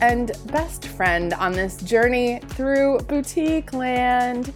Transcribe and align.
and 0.00 0.32
best 0.46 0.86
friend 0.86 1.32
on 1.34 1.52
this 1.52 1.78
journey 1.78 2.40
through 2.48 2.98
boutique 3.00 3.72
land. 3.72 4.52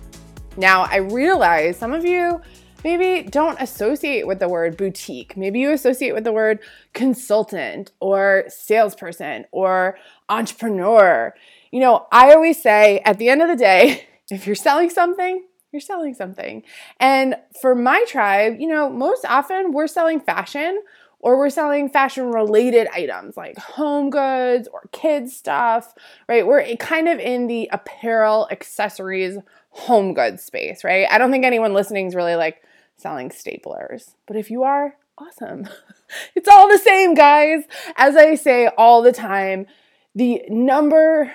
Now, 0.56 0.82
I 0.82 0.96
realize 0.96 1.76
some 1.76 1.92
of 1.92 2.04
you 2.04 2.40
maybe 2.84 3.28
don't 3.28 3.60
associate 3.60 4.26
with 4.26 4.38
the 4.38 4.48
word 4.48 4.76
boutique. 4.76 5.36
Maybe 5.36 5.60
you 5.60 5.72
associate 5.72 6.12
with 6.12 6.24
the 6.24 6.32
word 6.32 6.60
consultant 6.92 7.92
or 8.00 8.44
salesperson 8.48 9.46
or 9.52 9.98
entrepreneur. 10.28 11.34
You 11.70 11.80
know, 11.80 12.06
I 12.12 12.32
always 12.32 12.60
say 12.60 13.00
at 13.04 13.18
the 13.18 13.28
end 13.28 13.42
of 13.42 13.48
the 13.48 13.56
day, 13.56 14.06
if 14.30 14.46
you're 14.46 14.56
selling 14.56 14.90
something, 14.90 15.44
you're 15.72 15.80
selling 15.80 16.14
something. 16.14 16.64
And 16.98 17.36
for 17.60 17.74
my 17.74 18.04
tribe, 18.08 18.56
you 18.58 18.68
know, 18.68 18.90
most 18.90 19.24
often 19.24 19.72
we're 19.72 19.86
selling 19.86 20.20
fashion 20.20 20.82
or 21.20 21.38
we're 21.38 21.50
selling 21.50 21.88
fashion 21.88 22.30
related 22.30 22.88
items 22.92 23.36
like 23.36 23.58
home 23.58 24.10
goods 24.10 24.68
or 24.72 24.88
kids 24.92 25.36
stuff, 25.36 25.94
right? 26.28 26.46
We're 26.46 26.76
kind 26.76 27.08
of 27.08 27.18
in 27.18 27.46
the 27.46 27.68
apparel, 27.72 28.48
accessories, 28.50 29.36
home 29.70 30.14
goods 30.14 30.42
space, 30.42 30.82
right? 30.82 31.06
I 31.10 31.18
don't 31.18 31.30
think 31.30 31.44
anyone 31.44 31.74
listening 31.74 32.06
is 32.06 32.14
really 32.14 32.36
like 32.36 32.62
selling 32.96 33.30
staplers. 33.30 34.14
But 34.26 34.36
if 34.36 34.50
you 34.50 34.62
are, 34.62 34.96
awesome. 35.18 35.68
it's 36.34 36.48
all 36.48 36.68
the 36.68 36.78
same, 36.78 37.14
guys. 37.14 37.64
As 37.96 38.16
I 38.16 38.34
say 38.34 38.68
all 38.78 39.02
the 39.02 39.12
time, 39.12 39.66
the 40.14 40.42
number 40.48 41.32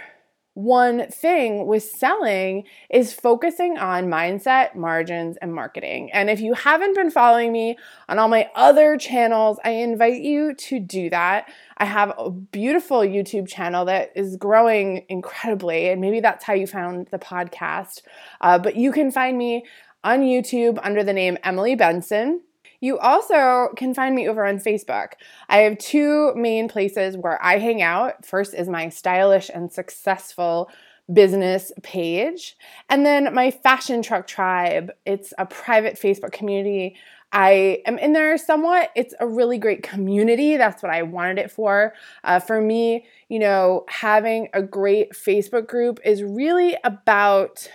one 0.55 1.05
thing 1.11 1.67
with 1.67 1.83
selling 1.83 2.63
is 2.89 3.11
focusing 3.13 3.77
on 3.77 4.07
mindset, 4.07 4.73
margins, 4.73 5.37
and 5.41 5.53
marketing. 5.53 6.09
And 6.13 6.29
if 6.29 6.39
you 6.39 6.53
haven't 6.53 6.95
been 6.95 7.11
following 7.11 7.51
me 7.51 7.77
on 8.07 8.19
all 8.19 8.29
my 8.29 8.49
other 8.55 8.97
channels, 8.97 9.59
I 9.65 9.71
invite 9.71 10.21
you 10.21 10.55
to 10.55 10.79
do 10.79 11.09
that. 11.09 11.51
I 11.77 11.83
have 11.83 12.13
a 12.17 12.31
beautiful 12.31 12.99
YouTube 12.99 13.49
channel 13.49 13.83
that 13.85 14.13
is 14.15 14.37
growing 14.37 15.05
incredibly, 15.09 15.89
and 15.89 15.99
maybe 15.99 16.21
that's 16.21 16.45
how 16.45 16.53
you 16.53 16.67
found 16.67 17.07
the 17.11 17.19
podcast. 17.19 18.01
Uh, 18.39 18.57
but 18.57 18.77
you 18.77 18.93
can 18.93 19.11
find 19.11 19.37
me 19.37 19.65
on 20.05 20.21
YouTube 20.21 20.79
under 20.83 21.03
the 21.03 21.13
name 21.13 21.37
Emily 21.43 21.75
Benson. 21.75 22.39
You 22.85 22.99
also 22.99 23.69
can 23.75 23.95
find 23.95 24.13
me 24.13 24.29
over 24.29 24.45
on 24.45 24.59
Facebook. 24.59 25.13
I 25.49 25.61
have 25.61 25.79
two 25.79 26.35
main 26.35 26.67
places 26.67 27.17
where 27.17 27.43
I 27.43 27.57
hang 27.57 27.81
out. 27.81 28.23
First 28.23 28.53
is 28.53 28.69
my 28.69 28.89
stylish 28.89 29.49
and 29.51 29.73
successful 29.73 30.69
business 31.11 31.71
page, 31.81 32.55
and 32.87 33.03
then 33.03 33.33
my 33.33 33.49
Fashion 33.49 34.03
Truck 34.03 34.27
Tribe. 34.27 34.91
It's 35.03 35.33
a 35.39 35.47
private 35.47 35.95
Facebook 35.95 36.31
community. 36.31 36.95
I 37.31 37.81
am 37.87 37.97
in 37.97 38.13
there 38.13 38.37
somewhat. 38.37 38.91
It's 38.95 39.15
a 39.19 39.25
really 39.25 39.57
great 39.57 39.81
community. 39.81 40.55
That's 40.55 40.83
what 40.83 40.91
I 40.91 41.01
wanted 41.01 41.39
it 41.39 41.49
for. 41.49 41.95
Uh, 42.23 42.39
for 42.39 42.61
me, 42.61 43.07
you 43.29 43.39
know, 43.39 43.85
having 43.89 44.49
a 44.53 44.61
great 44.61 45.13
Facebook 45.13 45.65
group 45.65 45.99
is 46.05 46.21
really 46.21 46.77
about 46.83 47.67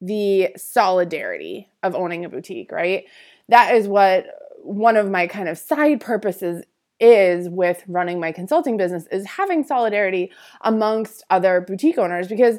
the 0.00 0.48
solidarity 0.56 1.68
of 1.82 1.94
owning 1.94 2.24
a 2.24 2.28
boutique, 2.28 2.72
right? 2.72 3.04
That 3.48 3.74
is 3.74 3.88
what 3.88 4.26
one 4.62 4.96
of 4.96 5.10
my 5.10 5.26
kind 5.26 5.48
of 5.48 5.58
side 5.58 6.00
purposes 6.00 6.64
is 7.00 7.48
with 7.48 7.82
running 7.88 8.20
my 8.20 8.30
consulting 8.30 8.76
business 8.76 9.06
is 9.10 9.26
having 9.26 9.64
solidarity 9.64 10.30
amongst 10.60 11.24
other 11.30 11.60
boutique 11.60 11.98
owners 11.98 12.28
because 12.28 12.58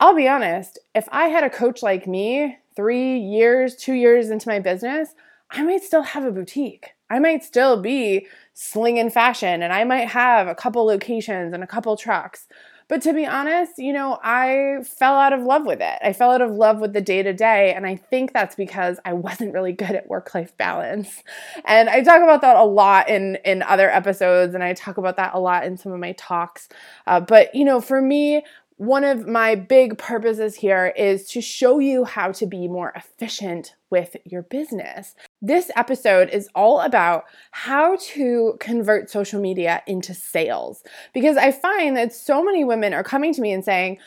I'll 0.00 0.16
be 0.16 0.26
honest, 0.26 0.78
if 0.94 1.06
I 1.12 1.28
had 1.28 1.44
a 1.44 1.50
coach 1.50 1.82
like 1.82 2.06
me 2.06 2.58
3 2.74 3.18
years, 3.18 3.76
2 3.76 3.92
years 3.92 4.30
into 4.30 4.48
my 4.48 4.58
business, 4.58 5.10
I 5.50 5.62
might 5.62 5.82
still 5.82 6.02
have 6.02 6.24
a 6.24 6.32
boutique. 6.32 6.92
I 7.10 7.18
might 7.18 7.44
still 7.44 7.80
be 7.80 8.26
slinging 8.54 9.10
fashion 9.10 9.62
and 9.62 9.72
I 9.72 9.84
might 9.84 10.08
have 10.08 10.48
a 10.48 10.54
couple 10.54 10.86
locations 10.86 11.52
and 11.52 11.62
a 11.62 11.66
couple 11.66 11.94
trucks. 11.96 12.48
But 12.92 13.00
to 13.04 13.14
be 13.14 13.24
honest, 13.24 13.78
you 13.78 13.94
know, 13.94 14.18
I 14.22 14.84
fell 14.84 15.14
out 15.14 15.32
of 15.32 15.40
love 15.40 15.64
with 15.64 15.80
it. 15.80 15.98
I 16.04 16.12
fell 16.12 16.30
out 16.30 16.42
of 16.42 16.50
love 16.50 16.78
with 16.78 16.92
the 16.92 17.00
day 17.00 17.22
to 17.22 17.32
day. 17.32 17.72
And 17.72 17.86
I 17.86 17.96
think 17.96 18.34
that's 18.34 18.54
because 18.54 19.00
I 19.06 19.12
wasn't 19.14 19.54
really 19.54 19.72
good 19.72 19.92
at 19.92 20.08
work 20.08 20.34
life 20.34 20.54
balance. 20.58 21.22
And 21.64 21.88
I 21.88 22.02
talk 22.02 22.20
about 22.22 22.42
that 22.42 22.56
a 22.56 22.64
lot 22.64 23.08
in, 23.08 23.38
in 23.46 23.62
other 23.62 23.88
episodes, 23.88 24.54
and 24.54 24.62
I 24.62 24.74
talk 24.74 24.98
about 24.98 25.16
that 25.16 25.32
a 25.32 25.40
lot 25.40 25.64
in 25.64 25.78
some 25.78 25.90
of 25.92 26.00
my 26.00 26.12
talks. 26.18 26.68
Uh, 27.06 27.20
but, 27.20 27.54
you 27.54 27.64
know, 27.64 27.80
for 27.80 28.02
me, 28.02 28.44
one 28.82 29.04
of 29.04 29.28
my 29.28 29.54
big 29.54 29.96
purposes 29.96 30.56
here 30.56 30.92
is 30.96 31.28
to 31.28 31.40
show 31.40 31.78
you 31.78 32.04
how 32.04 32.32
to 32.32 32.46
be 32.46 32.66
more 32.66 32.92
efficient 32.96 33.76
with 33.90 34.16
your 34.24 34.42
business. 34.42 35.14
This 35.40 35.70
episode 35.76 36.28
is 36.30 36.48
all 36.52 36.80
about 36.80 37.26
how 37.52 37.96
to 38.14 38.56
convert 38.58 39.08
social 39.08 39.40
media 39.40 39.84
into 39.86 40.14
sales 40.14 40.82
because 41.14 41.36
I 41.36 41.52
find 41.52 41.96
that 41.96 42.12
so 42.12 42.42
many 42.42 42.64
women 42.64 42.92
are 42.92 43.04
coming 43.04 43.32
to 43.34 43.40
me 43.40 43.52
and 43.52 43.64
saying, 43.64 43.98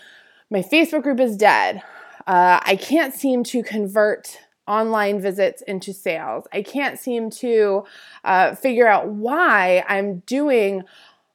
My 0.51 0.61
Facebook 0.61 1.03
group 1.03 1.21
is 1.21 1.37
dead. 1.37 1.81
Uh, 2.27 2.59
I 2.61 2.75
can't 2.75 3.13
seem 3.13 3.45
to 3.45 3.63
convert 3.63 4.39
online 4.67 5.21
visits 5.21 5.61
into 5.61 5.93
sales. 5.93 6.47
I 6.51 6.61
can't 6.63 6.99
seem 6.99 7.29
to 7.29 7.85
uh, 8.25 8.55
figure 8.55 8.87
out 8.87 9.07
why 9.07 9.85
I'm 9.87 10.19
doing 10.25 10.83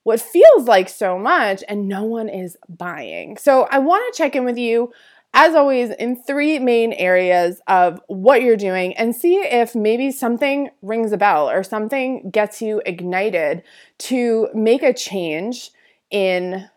what 0.02 0.20
feels 0.20 0.64
like 0.66 0.88
so 0.88 1.18
much 1.18 1.62
and 1.68 1.88
no 1.88 2.04
one 2.04 2.28
is 2.28 2.56
buying. 2.68 3.36
So 3.36 3.68
I 3.70 3.78
want 3.78 4.12
to 4.12 4.18
check 4.18 4.34
in 4.34 4.44
with 4.44 4.58
you 4.58 4.92
as 5.32 5.54
always, 5.54 5.90
in 5.90 6.16
three 6.16 6.58
main 6.58 6.92
areas 6.92 7.60
of 7.68 8.00
what 8.08 8.42
you're 8.42 8.56
doing 8.56 8.96
and 8.96 9.14
see 9.14 9.36
if 9.36 9.76
maybe 9.76 10.10
something 10.10 10.70
rings 10.82 11.12
a 11.12 11.16
bell 11.16 11.48
or 11.48 11.62
something 11.62 12.30
gets 12.30 12.60
you 12.60 12.82
ignited 12.84 13.62
to 13.98 14.48
make 14.54 14.82
a 14.82 14.92
change 14.92 15.70
in 16.10 16.68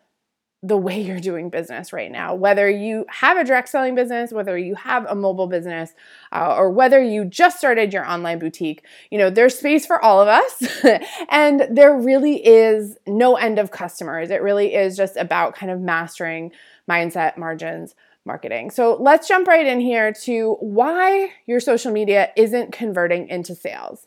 the 0.66 0.78
way 0.78 0.98
you're 0.98 1.20
doing 1.20 1.50
business 1.50 1.92
right 1.92 2.10
now. 2.10 2.34
Whether 2.34 2.70
you 2.70 3.04
have 3.08 3.36
a 3.36 3.44
direct 3.44 3.68
selling 3.68 3.94
business, 3.94 4.32
whether 4.32 4.56
you 4.56 4.74
have 4.76 5.04
a 5.06 5.14
mobile 5.14 5.46
business, 5.46 5.92
uh, 6.32 6.54
or 6.56 6.70
whether 6.70 7.02
you 7.02 7.26
just 7.26 7.58
started 7.58 7.92
your 7.92 8.08
online 8.10 8.38
boutique, 8.38 8.82
you 9.10 9.18
know, 9.18 9.28
there's 9.28 9.58
space 9.58 9.84
for 9.84 10.02
all 10.02 10.22
of 10.22 10.28
us. 10.28 10.82
and 11.28 11.66
there 11.70 11.94
really 11.94 12.44
is 12.46 12.96
no 13.06 13.36
end 13.36 13.58
of 13.58 13.70
customers. 13.70 14.30
It 14.30 14.40
really 14.40 14.74
is 14.74 14.96
just 14.96 15.16
about 15.18 15.54
kind 15.54 15.70
of 15.70 15.80
mastering 15.80 16.50
mindset, 16.90 17.36
margins, 17.36 17.94
marketing. 18.24 18.70
So 18.70 18.96
let's 18.98 19.28
jump 19.28 19.46
right 19.46 19.66
in 19.66 19.80
here 19.80 20.14
to 20.22 20.56
why 20.60 21.32
your 21.44 21.60
social 21.60 21.92
media 21.92 22.30
isn't 22.36 22.72
converting 22.72 23.28
into 23.28 23.54
sales. 23.54 24.06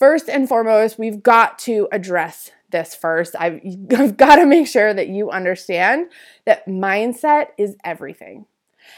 First 0.00 0.28
and 0.28 0.48
foremost, 0.48 0.98
we've 0.98 1.22
got 1.22 1.60
to 1.60 1.86
address 1.92 2.50
this 2.74 2.94
first. 2.94 3.34
I've, 3.38 3.60
I've 3.96 4.18
got 4.18 4.36
to 4.36 4.44
make 4.44 4.66
sure 4.66 4.92
that 4.92 5.08
you 5.08 5.30
understand 5.30 6.10
that 6.44 6.66
mindset 6.66 7.48
is 7.56 7.76
everything. 7.84 8.44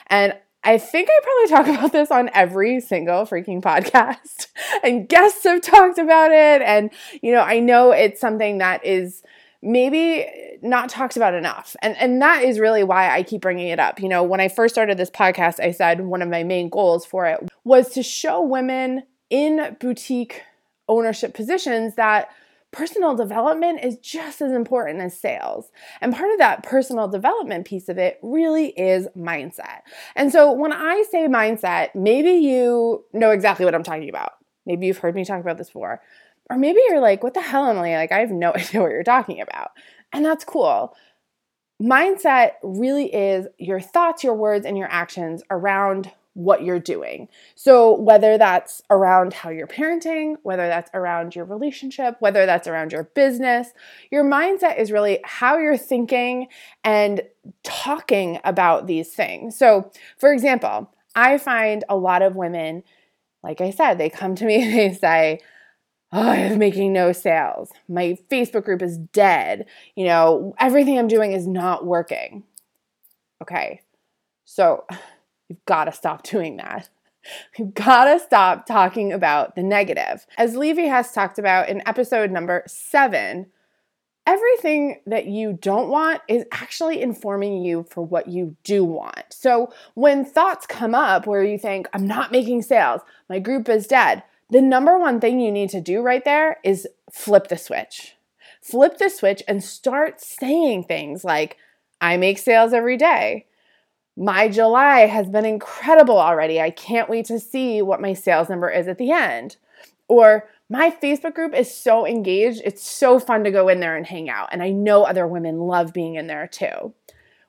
And 0.09 0.35
I 0.65 0.79
think 0.79 1.09
I 1.09 1.21
probably 1.23 1.57
talk 1.57 1.79
about 1.79 1.93
this 1.93 2.11
on 2.11 2.31
every 2.35 2.81
single 2.81 3.25
freaking 3.25 3.63
podcast, 3.63 4.49
and 4.83 5.09
guests 5.09 5.45
have 5.45 5.61
talked 5.61 5.99
about 5.99 6.33
it. 6.33 6.63
And, 6.63 6.91
you 7.23 7.31
know, 7.31 7.43
I 7.43 7.61
know 7.61 7.93
it's 7.93 8.21
something 8.21 8.59
that 8.59 8.85
is 8.85 9.23
maybe 9.63 10.27
not 10.63 10.89
talked 10.89 11.17
about 11.17 11.35
enough. 11.35 11.77
And 11.83 11.97
and 11.97 12.21
that 12.23 12.45
is 12.45 12.59
really 12.59 12.85
why 12.85 13.15
I 13.15 13.23
keep 13.23 13.41
bringing 13.43 13.69
it 13.69 13.79
up. 13.79 14.01
You 14.01 14.09
know, 14.09 14.23
when 14.23 14.41
I 14.41 14.49
first 14.49 14.75
started 14.75 14.97
this 14.97 15.11
podcast, 15.11 15.61
I 15.61 15.73
said 15.73 16.01
one 16.01 16.23
of 16.23 16.29
my 16.29 16.45
main 16.45 16.69
goals 16.69 17.05
for 17.05 17.27
it 17.27 17.41
was 17.65 17.91
to 17.91 18.03
show 18.03 18.41
women 18.41 19.03
in 19.29 19.77
boutique 19.81 20.43
ownership 20.89 21.35
positions 21.35 21.95
that 21.97 22.29
personal 22.77 23.15
development 23.15 23.83
is 23.83 23.97
just 23.97 24.43
as 24.43 24.53
important 24.53 25.01
as 25.01 25.19
sales. 25.19 25.71
And 26.03 26.15
part 26.15 26.31
of 26.31 26.39
that 26.39 26.63
personal 26.63 27.09
development 27.09 27.67
piece 27.67 27.89
of 27.89 27.97
it 27.97 28.19
really 28.23 28.69
is 28.79 29.09
mindset. 29.17 29.81
And 30.15 30.31
so 30.31 30.53
when 30.53 30.75
I 30.75 31.03
say 31.11 31.27
mindset, 31.27 31.95
maybe 31.95 32.33
you 32.33 33.03
know 33.15 33.31
exactly 33.31 33.65
what 33.65 33.75
I'm 33.75 33.83
talking 33.83 34.11
about. 34.11 34.33
Maybe 34.67 34.87
you've 34.87 34.99
heard 34.99 35.15
me 35.15 35.25
talk 35.25 35.41
about 35.41 35.57
this 35.57 35.69
before. 35.69 36.03
Or 36.51 36.59
maybe 36.59 36.81
you're 36.87 37.01
like, 37.01 37.23
what 37.23 37.33
the 37.33 37.41
hell, 37.41 37.67
Emily? 37.67 37.95
Like, 37.95 38.13
I 38.13 38.19
have 38.19 38.31
no 38.31 38.53
idea 38.55 38.83
what 38.83 38.91
you're 38.91 39.03
talking 39.03 39.41
about. 39.41 39.71
And 40.13 40.23
that's 40.23 40.45
cool. 40.45 40.95
Mindset 41.81 42.53
really 42.63 43.07
is 43.07 43.47
your 43.57 43.81
thoughts, 43.81 44.23
your 44.23 44.35
words, 44.35 44.67
and 44.67 44.77
your 44.77 44.89
actions 44.91 45.43
around 45.51 46.11
what 46.37 46.63
you're 46.63 46.79
doing. 46.79 47.29
So, 47.55 47.99
whether 47.99 48.37
that's 48.37 48.83
around 48.91 49.33
how 49.33 49.49
you're 49.49 49.67
parenting, 49.67 50.37
whether 50.43 50.69
that's 50.69 50.91
around 50.93 51.35
your 51.35 51.47
relationship, 51.47 52.17
whether 52.21 52.45
that's 52.45 52.69
around 52.69 52.93
your 52.93 53.05
business, 53.05 53.71
your 54.11 54.23
mindset 54.23 54.79
is 54.79 54.93
really 54.93 55.19
how 55.25 55.57
you're 55.57 55.79
thinking 55.79 56.49
and 56.85 57.23
talking 57.63 58.39
about 58.45 58.87
these 58.87 59.09
things. 59.09 59.57
So, 59.57 59.91
for 60.19 60.31
example, 60.31 60.93
I 61.15 61.39
find 61.39 61.85
a 61.89 61.97
lot 61.97 62.21
of 62.21 62.37
women, 62.37 62.83
like 63.43 63.63
I 63.63 63.71
said, 63.71 63.95
they 63.95 64.11
come 64.11 64.35
to 64.35 64.45
me 64.45 64.57
and 64.63 64.75
they 64.75 64.93
say, 64.93 65.41
Oh, 66.13 66.29
I'm 66.29 66.59
making 66.59 66.93
no 66.93 67.13
sales. 67.13 67.73
My 67.89 68.17
Facebook 68.31 68.65
group 68.65 68.81
is 68.81 68.99
dead. 68.99 69.67
You 69.97 70.05
know, 70.05 70.55
everything 70.61 70.99
I'm 70.99 71.09
doing 71.09 71.33
is 71.33 71.47
not 71.47 71.85
working. 71.85 72.45
Okay. 73.43 73.81
So, 74.45 74.85
You've 75.49 75.65
got 75.65 75.85
to 75.85 75.93
stop 75.93 76.23
doing 76.23 76.57
that. 76.57 76.89
You've 77.59 77.75
got 77.75 78.05
to 78.05 78.21
stop 78.21 78.67
talking 78.67 79.13
about 79.13 79.57
the 79.57 79.63
negative. 79.63 80.27
As 80.39 80.57
Levy 80.57 80.87
has 80.87 81.13
talked 81.13 81.39
about 81.39 81.69
in 81.69 81.87
episode 81.87 82.31
number 82.31 82.63
seven, 82.67 83.47
everything 84.27 85.01
that 85.07 85.27
you 85.27 85.53
don't 85.53 85.89
want 85.89 86.21
is 86.29 86.45
actually 86.53 87.01
informing 87.01 87.65
you 87.65 87.87
for 87.91 88.05
what 88.05 88.29
you 88.29 88.57
do 88.65 88.85
want. 88.85 89.25
So 89.31 89.73
when 89.95 90.25
thoughts 90.25 90.67
come 90.67 90.95
up 90.95 91.27
where 91.27 91.45
you 91.45 91.59
think, 91.59 91.89
I'm 91.93 92.07
not 92.07 92.33
making 92.33 92.63
sales, 92.63 93.01
my 93.29 93.39
group 93.39 93.69
is 93.69 93.87
dead, 93.87 94.23
the 94.51 94.63
number 94.63 94.99
one 94.99 95.21
thing 95.21 95.41
you 95.41 95.51
need 95.51 95.71
to 95.71 95.81
do 95.81 96.03
right 96.03 96.25
there 96.25 96.59
is 96.63 96.87
flip 97.11 97.49
the 97.49 97.57
switch. 97.57 98.15
Flip 98.63 98.99
the 98.99 99.09
switch 99.09 99.43
and 99.47 99.63
start 99.63 100.21
saying 100.21 100.85
things 100.85 101.25
like, 101.25 101.57
I 102.01 102.17
make 102.17 102.39
sales 102.39 102.73
every 102.73 102.97
day. 102.97 103.47
My 104.17 104.49
July 104.49 105.01
has 105.01 105.29
been 105.29 105.45
incredible 105.45 106.19
already. 106.19 106.61
I 106.61 106.71
can't 106.71 107.11
wait 107.11 107.27
to 107.27 107.39
see 107.39 107.83
what 107.83 108.01
my 108.01 108.15
sales 108.15 108.49
number 108.49 108.71
is 108.71 108.89
at 108.89 108.97
the 108.97 109.11
end. 109.11 109.57
Or 110.09 110.49
my 110.69 110.91
Facebook 110.91 111.35
group 111.35 111.55
is 111.55 111.73
so 111.73 112.07
engaged. 112.07 112.63
It's 112.65 112.89
so 112.89 113.19
fun 113.19 113.45
to 113.45 113.51
go 113.51 113.69
in 113.69 113.81
there 113.81 113.97
and 113.97 114.07
hang 114.07 114.31
out. 114.31 114.49
And 114.53 114.63
I 114.63 114.71
know 114.71 115.05
other 115.05 115.27
women 115.27 115.61
love 115.61 115.93
being 115.93 116.15
in 116.15 116.27
there 116.27 116.47
too. 116.47 116.95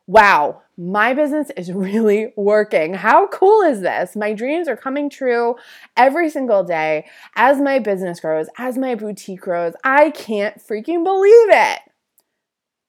Wow, 0.07 0.61
my 0.77 1.13
business 1.13 1.51
is 1.57 1.71
really 1.73 2.33
working. 2.35 2.93
How 2.93 3.27
cool 3.27 3.61
is 3.61 3.81
this? 3.81 4.15
My 4.15 4.33
dreams 4.33 4.67
are 4.67 4.77
coming 4.77 5.09
true 5.09 5.55
every 5.95 6.29
single 6.29 6.63
day 6.63 7.05
as 7.35 7.59
my 7.59 7.79
business 7.79 8.19
grows, 8.19 8.47
as 8.57 8.77
my 8.77 8.95
boutique 8.95 9.41
grows. 9.41 9.73
I 9.83 10.11
can't 10.11 10.57
freaking 10.57 11.03
believe 11.03 11.49
it. 11.49 11.79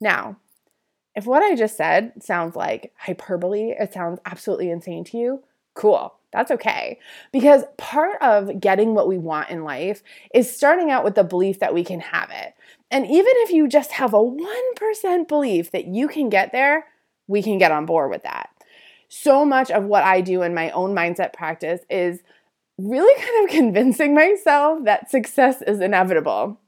Now, 0.00 0.36
if 1.18 1.26
what 1.26 1.42
I 1.42 1.56
just 1.56 1.76
said 1.76 2.12
sounds 2.22 2.54
like 2.54 2.92
hyperbole, 2.96 3.74
it 3.76 3.92
sounds 3.92 4.20
absolutely 4.24 4.70
insane 4.70 5.02
to 5.06 5.18
you, 5.18 5.42
cool. 5.74 6.14
That's 6.32 6.52
okay. 6.52 7.00
Because 7.32 7.64
part 7.76 8.22
of 8.22 8.60
getting 8.60 8.94
what 8.94 9.08
we 9.08 9.18
want 9.18 9.50
in 9.50 9.64
life 9.64 10.04
is 10.32 10.54
starting 10.54 10.92
out 10.92 11.02
with 11.02 11.16
the 11.16 11.24
belief 11.24 11.58
that 11.58 11.74
we 11.74 11.82
can 11.82 11.98
have 11.98 12.30
it. 12.30 12.54
And 12.92 13.04
even 13.04 13.32
if 13.38 13.50
you 13.50 13.66
just 13.66 13.90
have 13.92 14.14
a 14.14 14.18
1% 14.18 15.26
belief 15.26 15.72
that 15.72 15.86
you 15.88 16.06
can 16.06 16.28
get 16.28 16.52
there, 16.52 16.86
we 17.26 17.42
can 17.42 17.58
get 17.58 17.72
on 17.72 17.84
board 17.84 18.10
with 18.10 18.22
that. 18.22 18.50
So 19.08 19.44
much 19.44 19.72
of 19.72 19.84
what 19.84 20.04
I 20.04 20.20
do 20.20 20.42
in 20.42 20.54
my 20.54 20.70
own 20.70 20.94
mindset 20.94 21.32
practice 21.32 21.80
is 21.90 22.20
really 22.78 23.20
kind 23.24 23.44
of 23.44 23.50
convincing 23.50 24.14
myself 24.14 24.84
that 24.84 25.10
success 25.10 25.62
is 25.62 25.80
inevitable 25.80 26.60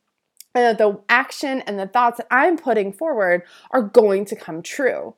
and 0.55 0.65
that 0.65 0.79
the 0.79 1.01
action 1.09 1.61
and 1.63 1.79
the 1.79 1.87
thoughts 1.87 2.19
that 2.19 2.27
I'm 2.31 2.57
putting 2.57 2.93
forward 2.93 3.43
are 3.71 3.83
going 3.83 4.25
to 4.27 4.37
come 4.37 4.63
true. 4.63 5.15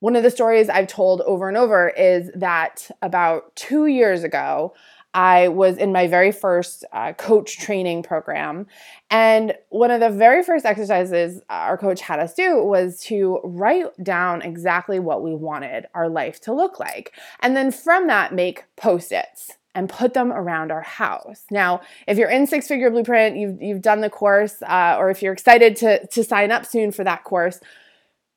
One 0.00 0.16
of 0.16 0.22
the 0.22 0.30
stories 0.30 0.68
I've 0.68 0.88
told 0.88 1.22
over 1.22 1.48
and 1.48 1.56
over 1.56 1.88
is 1.88 2.30
that 2.34 2.90
about 3.00 3.54
two 3.56 3.86
years 3.86 4.24
ago, 4.24 4.74
I 5.14 5.48
was 5.48 5.78
in 5.78 5.92
my 5.92 6.08
very 6.08 6.30
first 6.30 6.84
uh, 6.92 7.14
coach 7.14 7.56
training 7.56 8.02
program. 8.02 8.66
And 9.10 9.54
one 9.70 9.90
of 9.90 10.00
the 10.00 10.10
very 10.10 10.42
first 10.42 10.66
exercises 10.66 11.40
our 11.48 11.78
coach 11.78 12.02
had 12.02 12.18
us 12.18 12.34
do 12.34 12.62
was 12.62 13.00
to 13.04 13.40
write 13.42 13.86
down 14.04 14.42
exactly 14.42 14.98
what 14.98 15.22
we 15.22 15.34
wanted 15.34 15.86
our 15.94 16.10
life 16.10 16.38
to 16.42 16.52
look 16.52 16.78
like. 16.78 17.14
And 17.40 17.56
then 17.56 17.70
from 17.70 18.08
that, 18.08 18.34
make 18.34 18.64
post 18.76 19.10
its 19.10 19.52
and 19.76 19.90
put 19.90 20.14
them 20.14 20.32
around 20.32 20.72
our 20.72 20.80
house. 20.80 21.44
Now, 21.50 21.82
if 22.08 22.16
you're 22.16 22.30
in 22.30 22.46
Six 22.46 22.66
Figure 22.66 22.90
Blueprint, 22.90 23.36
you've, 23.36 23.60
you've 23.60 23.82
done 23.82 24.00
the 24.00 24.08
course, 24.08 24.62
uh, 24.62 24.96
or 24.98 25.10
if 25.10 25.22
you're 25.22 25.34
excited 25.34 25.76
to, 25.76 26.06
to 26.06 26.24
sign 26.24 26.50
up 26.50 26.64
soon 26.64 26.92
for 26.92 27.04
that 27.04 27.24
course, 27.24 27.60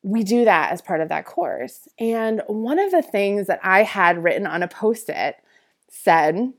we 0.03 0.25
do 0.25 0.43
that 0.43 0.73
as 0.73 0.81
part 0.81 0.99
of 0.99 1.07
that 1.07 1.23
course. 1.23 1.87
And 1.97 2.41
one 2.47 2.77
of 2.77 2.91
the 2.91 3.01
things 3.01 3.47
that 3.47 3.61
I 3.63 3.83
had 3.83 4.21
written 4.21 4.45
on 4.45 4.63
a 4.63 4.67
post 4.67 5.07
it 5.07 5.37
said, 5.89 6.51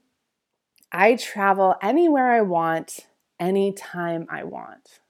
I 0.91 1.17
travel 1.17 1.75
anywhere 1.83 2.33
I 2.33 2.41
want, 2.41 3.01
anytime 3.39 4.27
I 4.31 4.45
want. 4.45 5.01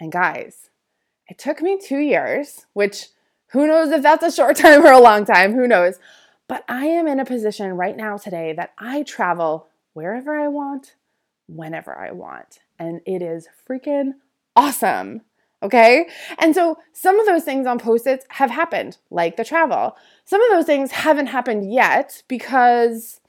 And 0.00 0.10
guys, 0.10 0.68
it 1.28 1.38
took 1.38 1.62
me 1.62 1.78
two 1.78 1.98
years, 1.98 2.66
which 2.72 3.06
who 3.52 3.68
knows 3.68 3.92
if 3.92 4.02
that's 4.02 4.24
a 4.24 4.32
short 4.32 4.56
time 4.56 4.84
or 4.84 4.90
a 4.90 5.00
long 5.00 5.24
time, 5.24 5.54
who 5.54 5.68
knows. 5.68 6.00
But 6.50 6.64
I 6.68 6.86
am 6.86 7.06
in 7.06 7.20
a 7.20 7.24
position 7.24 7.76
right 7.76 7.96
now 7.96 8.16
today 8.16 8.52
that 8.54 8.72
I 8.76 9.04
travel 9.04 9.68
wherever 9.92 10.36
I 10.36 10.48
want, 10.48 10.96
whenever 11.46 11.96
I 11.96 12.10
want. 12.10 12.58
And 12.76 13.02
it 13.06 13.22
is 13.22 13.46
freaking 13.68 14.14
awesome. 14.56 15.20
Okay. 15.62 16.08
And 16.40 16.52
so 16.52 16.76
some 16.92 17.20
of 17.20 17.26
those 17.26 17.44
things 17.44 17.68
on 17.68 17.78
post 17.78 18.04
its 18.04 18.26
have 18.30 18.50
happened, 18.50 18.98
like 19.12 19.36
the 19.36 19.44
travel. 19.44 19.96
Some 20.24 20.42
of 20.42 20.50
those 20.50 20.66
things 20.66 20.90
haven't 20.90 21.26
happened 21.26 21.72
yet 21.72 22.24
because 22.26 23.20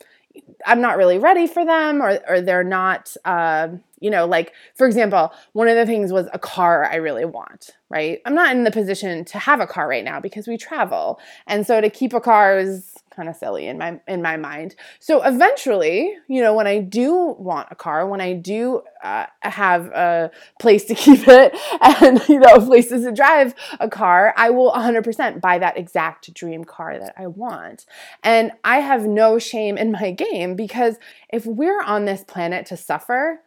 I'm 0.65 0.81
not 0.81 0.97
really 0.97 1.19
ready 1.19 1.45
for 1.45 1.63
them 1.63 2.01
or, 2.01 2.19
or 2.27 2.41
they're 2.41 2.63
not, 2.63 3.15
uh, 3.23 3.67
you 3.99 4.09
know, 4.09 4.25
like 4.25 4.53
for 4.73 4.87
example, 4.87 5.31
one 5.53 5.67
of 5.67 5.75
the 5.75 5.85
things 5.85 6.11
was 6.11 6.27
a 6.33 6.39
car 6.39 6.85
I 6.85 6.95
really 6.95 7.25
want, 7.25 7.69
right? 7.87 8.19
I'm 8.25 8.33
not 8.33 8.51
in 8.55 8.63
the 8.63 8.71
position 8.71 9.25
to 9.25 9.37
have 9.37 9.59
a 9.59 9.67
car 9.67 9.87
right 9.87 10.03
now 10.03 10.19
because 10.19 10.47
we 10.47 10.57
travel. 10.57 11.19
And 11.45 11.67
so 11.67 11.81
to 11.81 11.89
keep 11.91 12.13
a 12.13 12.19
car 12.19 12.57
is 12.57 12.95
kind 13.15 13.29
of 13.29 13.35
silly 13.35 13.67
in 13.67 13.77
my 13.77 13.99
in 14.07 14.21
my 14.21 14.37
mind. 14.37 14.75
So 14.99 15.21
eventually, 15.23 16.15
you 16.27 16.41
know, 16.41 16.53
when 16.53 16.67
I 16.67 16.79
do 16.79 17.35
want 17.37 17.67
a 17.71 17.75
car, 17.75 18.07
when 18.07 18.21
I 18.21 18.33
do 18.33 18.81
uh, 19.03 19.25
have 19.41 19.87
a 19.87 20.31
place 20.59 20.85
to 20.85 20.95
keep 21.03 21.27
it 21.27 21.57
and 21.81 22.21
you 22.27 22.39
know 22.39 22.65
places 22.65 23.03
to 23.05 23.11
drive 23.11 23.53
a 23.79 23.89
car, 23.89 24.33
I 24.37 24.49
will 24.49 24.71
100% 24.71 25.41
buy 25.41 25.59
that 25.59 25.77
exact 25.77 26.33
dream 26.33 26.63
car 26.63 26.97
that 26.97 27.13
I 27.17 27.27
want. 27.27 27.85
And 28.23 28.51
I 28.63 28.79
have 28.79 29.05
no 29.05 29.39
shame 29.39 29.77
in 29.77 29.91
my 29.91 30.11
game 30.31 30.55
because 30.55 30.97
if 31.31 31.45
we're 31.45 31.81
on 31.81 32.05
this 32.05 32.23
planet 32.23 32.65
to 32.67 32.77
suffer, 32.77 33.41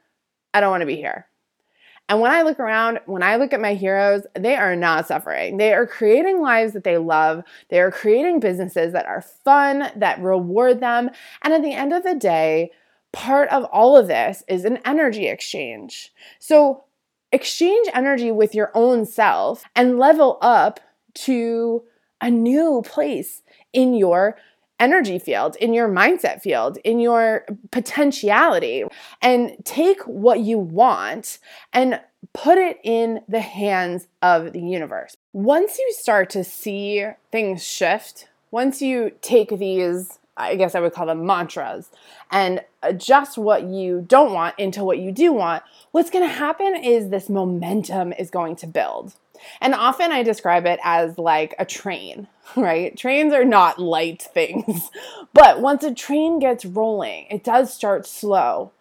I 0.52 0.60
don't 0.60 0.70
want 0.70 0.82
to 0.82 0.86
be 0.86 0.96
here. 0.96 1.26
And 2.08 2.20
when 2.20 2.32
I 2.32 2.42
look 2.42 2.60
around, 2.60 3.00
when 3.06 3.22
I 3.22 3.36
look 3.36 3.52
at 3.54 3.60
my 3.60 3.74
heroes, 3.74 4.22
they 4.34 4.56
are 4.56 4.76
not 4.76 5.08
suffering. 5.08 5.56
They 5.56 5.72
are 5.72 5.86
creating 5.86 6.42
lives 6.42 6.74
that 6.74 6.84
they 6.84 6.98
love. 6.98 7.42
They 7.70 7.80
are 7.80 7.90
creating 7.90 8.40
businesses 8.40 8.92
that 8.92 9.06
are 9.06 9.22
fun, 9.22 9.90
that 9.96 10.20
reward 10.20 10.80
them. 10.80 11.10
And 11.42 11.54
at 11.54 11.62
the 11.62 11.72
end 11.72 11.94
of 11.94 12.02
the 12.02 12.14
day, 12.14 12.72
part 13.12 13.48
of 13.48 13.64
all 13.64 13.96
of 13.96 14.06
this 14.06 14.42
is 14.48 14.66
an 14.66 14.80
energy 14.84 15.28
exchange. 15.28 16.12
So 16.38 16.84
exchange 17.32 17.88
energy 17.94 18.30
with 18.30 18.54
your 18.54 18.70
own 18.74 19.06
self 19.06 19.64
and 19.74 19.98
level 19.98 20.38
up 20.42 20.80
to 21.14 21.84
a 22.20 22.30
new 22.30 22.82
place 22.84 23.42
in 23.72 23.94
your 23.94 24.36
energy 24.84 25.18
field, 25.18 25.56
in 25.56 25.72
your 25.72 25.88
mindset 25.88 26.42
field, 26.42 26.76
in 26.84 27.00
your 27.00 27.46
potentiality, 27.70 28.84
and 29.22 29.56
take 29.64 30.02
what 30.02 30.40
you 30.40 30.58
want 30.58 31.38
and 31.72 31.98
put 32.34 32.58
it 32.58 32.78
in 32.84 33.20
the 33.26 33.40
hands 33.40 34.06
of 34.20 34.52
the 34.52 34.60
universe. 34.60 35.16
Once 35.32 35.78
you 35.78 35.90
start 35.92 36.28
to 36.30 36.44
see 36.44 37.04
things 37.32 37.64
shift, 37.64 38.28
once 38.50 38.82
you 38.82 39.12
take 39.22 39.58
these, 39.58 40.18
I 40.36 40.56
guess 40.56 40.74
I 40.74 40.80
would 40.80 40.92
call 40.92 41.06
them 41.06 41.24
mantras, 41.24 41.90
and 42.30 42.60
adjust 42.82 43.38
what 43.38 43.62
you 43.64 44.04
don't 44.06 44.34
want 44.34 44.58
into 44.58 44.84
what 44.84 44.98
you 44.98 45.12
do 45.12 45.32
want, 45.32 45.62
what's 45.92 46.10
gonna 46.10 46.26
happen 46.26 46.76
is 46.76 47.08
this 47.08 47.30
momentum 47.30 48.12
is 48.12 48.30
going 48.30 48.56
to 48.56 48.66
build. 48.66 49.14
And 49.60 49.74
often 49.74 50.12
I 50.12 50.22
describe 50.22 50.66
it 50.66 50.80
as 50.82 51.18
like 51.18 51.54
a 51.58 51.64
train, 51.64 52.28
right? 52.56 52.96
Trains 52.96 53.32
are 53.32 53.44
not 53.44 53.78
light 53.78 54.22
things. 54.34 54.90
But 55.32 55.60
once 55.60 55.84
a 55.84 55.94
train 55.94 56.38
gets 56.38 56.64
rolling, 56.64 57.26
it 57.30 57.44
does 57.44 57.72
start 57.72 58.06
slow. 58.06 58.72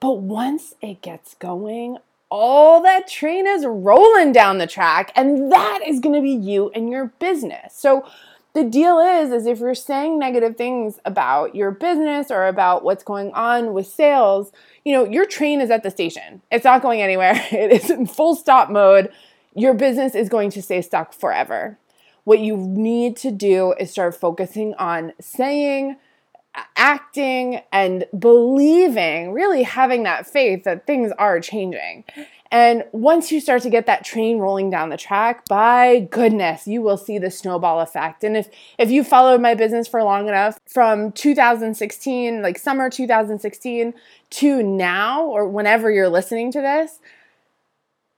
But 0.00 0.20
once 0.20 0.74
it 0.82 1.00
gets 1.00 1.34
going, 1.34 1.98
all 2.28 2.82
that 2.82 3.06
train 3.06 3.46
is 3.46 3.64
rolling 3.66 4.32
down 4.32 4.58
the 4.58 4.66
track, 4.66 5.12
and 5.14 5.52
that 5.52 5.80
is 5.86 6.00
going 6.00 6.14
to 6.14 6.22
be 6.22 6.32
you 6.32 6.70
and 6.74 6.90
your 6.90 7.12
business. 7.18 7.74
So, 7.76 8.04
the 8.54 8.64
deal 8.64 8.98
is 8.98 9.30
is 9.30 9.46
if 9.46 9.60
you're 9.60 9.74
saying 9.74 10.18
negative 10.18 10.56
things 10.56 10.98
about 11.04 11.54
your 11.54 11.70
business 11.70 12.30
or 12.30 12.46
about 12.46 12.84
what's 12.84 13.02
going 13.02 13.32
on 13.32 13.72
with 13.72 13.86
sales 13.86 14.52
you 14.84 14.92
know 14.92 15.04
your 15.04 15.26
train 15.26 15.60
is 15.60 15.70
at 15.70 15.82
the 15.82 15.90
station 15.90 16.42
it's 16.50 16.64
not 16.64 16.82
going 16.82 17.00
anywhere 17.00 17.32
it 17.50 17.72
is 17.72 17.90
in 17.90 18.06
full 18.06 18.34
stop 18.34 18.70
mode 18.70 19.10
your 19.54 19.74
business 19.74 20.14
is 20.14 20.28
going 20.28 20.50
to 20.50 20.62
stay 20.62 20.82
stuck 20.82 21.12
forever 21.12 21.78
what 22.24 22.38
you 22.38 22.56
need 22.56 23.16
to 23.16 23.30
do 23.30 23.74
is 23.80 23.90
start 23.90 24.14
focusing 24.14 24.74
on 24.74 25.12
saying 25.20 25.96
acting 26.76 27.60
and 27.72 28.04
believing 28.18 29.32
really 29.32 29.62
having 29.62 30.02
that 30.02 30.26
faith 30.26 30.64
that 30.64 30.86
things 30.86 31.10
are 31.18 31.40
changing 31.40 32.04
and 32.52 32.84
once 32.92 33.32
you 33.32 33.40
start 33.40 33.62
to 33.62 33.70
get 33.70 33.86
that 33.86 34.04
train 34.04 34.36
rolling 34.36 34.68
down 34.68 34.90
the 34.90 34.98
track, 34.98 35.48
by 35.48 36.06
goodness, 36.10 36.66
you 36.66 36.82
will 36.82 36.98
see 36.98 37.16
the 37.16 37.30
snowball 37.30 37.80
effect. 37.80 38.22
And 38.22 38.36
if 38.36 38.50
if 38.76 38.90
you 38.90 39.04
followed 39.04 39.40
my 39.40 39.54
business 39.54 39.88
for 39.88 40.04
long 40.04 40.28
enough 40.28 40.60
from 40.68 41.12
2016, 41.12 42.42
like 42.42 42.58
summer 42.58 42.90
2016 42.90 43.94
to 44.28 44.62
now 44.62 45.24
or 45.24 45.48
whenever 45.48 45.90
you're 45.90 46.10
listening 46.10 46.52
to 46.52 46.60
this, 46.60 47.00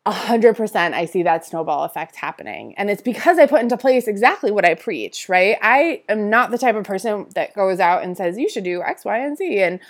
100% 0.06 0.92
I 0.92 1.06
see 1.06 1.22
that 1.22 1.46
snowball 1.46 1.84
effect 1.84 2.16
happening. 2.16 2.74
And 2.76 2.90
it's 2.90 3.00
because 3.00 3.38
I 3.38 3.46
put 3.46 3.62
into 3.62 3.76
place 3.76 4.06
exactly 4.06 4.50
what 4.50 4.64
I 4.64 4.74
preach, 4.74 5.28
right? 5.28 5.56
I 5.62 6.02
am 6.08 6.28
not 6.28 6.50
the 6.50 6.58
type 6.58 6.76
of 6.76 6.84
person 6.84 7.26
that 7.34 7.54
goes 7.54 7.80
out 7.80 8.02
and 8.02 8.16
says 8.16 8.36
you 8.36 8.50
should 8.50 8.64
do 8.64 8.82
X, 8.82 9.04
Y, 9.04 9.18
and 9.18 9.36
Z 9.36 9.60
and 9.60 9.80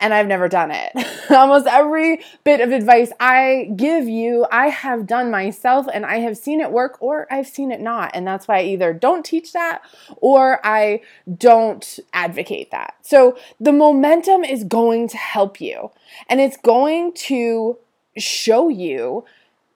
and 0.00 0.14
I've 0.14 0.28
never 0.28 0.48
done 0.48 0.70
it. 0.70 0.92
Almost 1.30 1.66
every 1.66 2.24
bit 2.44 2.60
of 2.60 2.70
advice 2.70 3.10
I 3.18 3.72
give 3.74 4.08
you, 4.08 4.46
I 4.50 4.68
have 4.68 5.08
done 5.08 5.30
myself 5.30 5.86
and 5.92 6.06
I 6.06 6.18
have 6.18 6.38
seen 6.38 6.60
it 6.60 6.70
work 6.70 6.98
or 7.00 7.26
I've 7.32 7.48
seen 7.48 7.72
it 7.72 7.80
not. 7.80 8.12
And 8.14 8.24
that's 8.24 8.46
why 8.46 8.58
I 8.58 8.62
either 8.62 8.92
don't 8.92 9.24
teach 9.24 9.52
that 9.54 9.82
or 10.18 10.64
I 10.64 11.02
don't 11.36 11.98
advocate 12.12 12.70
that. 12.70 12.94
So 13.02 13.36
the 13.58 13.72
momentum 13.72 14.44
is 14.44 14.62
going 14.62 15.08
to 15.08 15.16
help 15.16 15.60
you 15.60 15.90
and 16.28 16.40
it's 16.40 16.56
going 16.56 17.12
to 17.14 17.78
show 18.16 18.68
you 18.68 19.24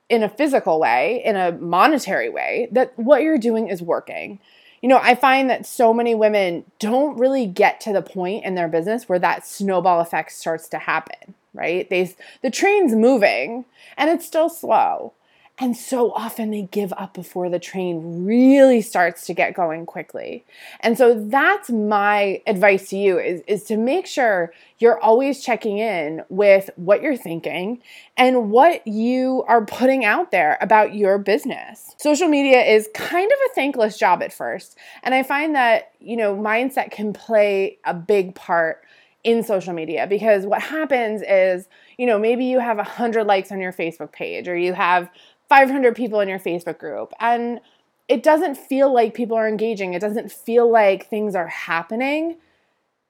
in 0.08 0.22
a 0.22 0.28
physical 0.28 0.78
way, 0.78 1.22
in 1.24 1.36
a 1.36 1.52
monetary 1.52 2.28
way, 2.28 2.68
that 2.72 2.98
what 2.98 3.22
you're 3.22 3.38
doing 3.38 3.68
is 3.68 3.82
working 3.82 4.38
you 4.82 4.88
know, 4.88 4.98
I 5.00 5.14
find 5.14 5.48
that 5.48 5.64
so 5.64 5.94
many 5.94 6.14
women 6.14 6.64
don't 6.80 7.16
really 7.16 7.46
get 7.46 7.80
to 7.82 7.92
the 7.92 8.02
point 8.02 8.44
in 8.44 8.56
their 8.56 8.66
business 8.66 9.08
where 9.08 9.20
that 9.20 9.46
snowball 9.46 10.00
effect 10.00 10.32
starts 10.32 10.68
to 10.70 10.78
happen, 10.78 11.34
right? 11.54 11.88
They 11.88 12.14
the 12.42 12.50
train's 12.50 12.94
moving 12.94 13.64
and 13.96 14.10
it's 14.10 14.26
still 14.26 14.48
slow. 14.48 15.12
And 15.58 15.76
so 15.76 16.12
often 16.12 16.50
they 16.50 16.62
give 16.62 16.92
up 16.96 17.12
before 17.12 17.48
the 17.50 17.58
train 17.58 18.24
really 18.24 18.80
starts 18.80 19.26
to 19.26 19.34
get 19.34 19.54
going 19.54 19.84
quickly. 19.84 20.44
And 20.80 20.96
so 20.96 21.14
that's 21.28 21.70
my 21.70 22.40
advice 22.46 22.88
to 22.88 22.96
you 22.96 23.18
is, 23.18 23.42
is 23.46 23.64
to 23.64 23.76
make 23.76 24.06
sure 24.06 24.52
you're 24.78 24.98
always 24.98 25.44
checking 25.44 25.78
in 25.78 26.24
with 26.30 26.70
what 26.76 27.02
you're 27.02 27.18
thinking 27.18 27.80
and 28.16 28.50
what 28.50 28.84
you 28.86 29.44
are 29.46 29.64
putting 29.64 30.04
out 30.04 30.30
there 30.30 30.56
about 30.60 30.94
your 30.94 31.18
business. 31.18 31.94
Social 31.98 32.28
media 32.28 32.62
is 32.62 32.88
kind 32.94 33.30
of 33.30 33.38
a 33.50 33.54
thankless 33.54 33.98
job 33.98 34.22
at 34.22 34.32
first. 34.32 34.76
And 35.02 35.14
I 35.14 35.22
find 35.22 35.54
that, 35.54 35.92
you 36.00 36.16
know, 36.16 36.34
mindset 36.34 36.90
can 36.90 37.12
play 37.12 37.78
a 37.84 37.92
big 37.92 38.34
part 38.34 38.82
in 39.24 39.44
social 39.44 39.72
media 39.72 40.06
because 40.08 40.44
what 40.46 40.60
happens 40.60 41.22
is, 41.22 41.68
you 41.96 42.06
know, 42.06 42.18
maybe 42.18 42.44
you 42.44 42.58
have 42.58 42.78
100 42.78 43.24
likes 43.24 43.52
on 43.52 43.60
your 43.60 43.72
Facebook 43.72 44.10
page 44.10 44.48
or 44.48 44.56
you 44.56 44.72
have 44.72 45.08
500 45.52 45.94
people 45.94 46.20
in 46.20 46.30
your 46.30 46.38
Facebook 46.38 46.78
group 46.78 47.12
and 47.20 47.60
it 48.08 48.22
doesn't 48.22 48.56
feel 48.56 48.90
like 48.90 49.12
people 49.12 49.36
are 49.36 49.46
engaging, 49.46 49.92
it 49.92 50.00
doesn't 50.00 50.32
feel 50.32 50.70
like 50.70 51.10
things 51.10 51.34
are 51.34 51.48
happening, 51.48 52.38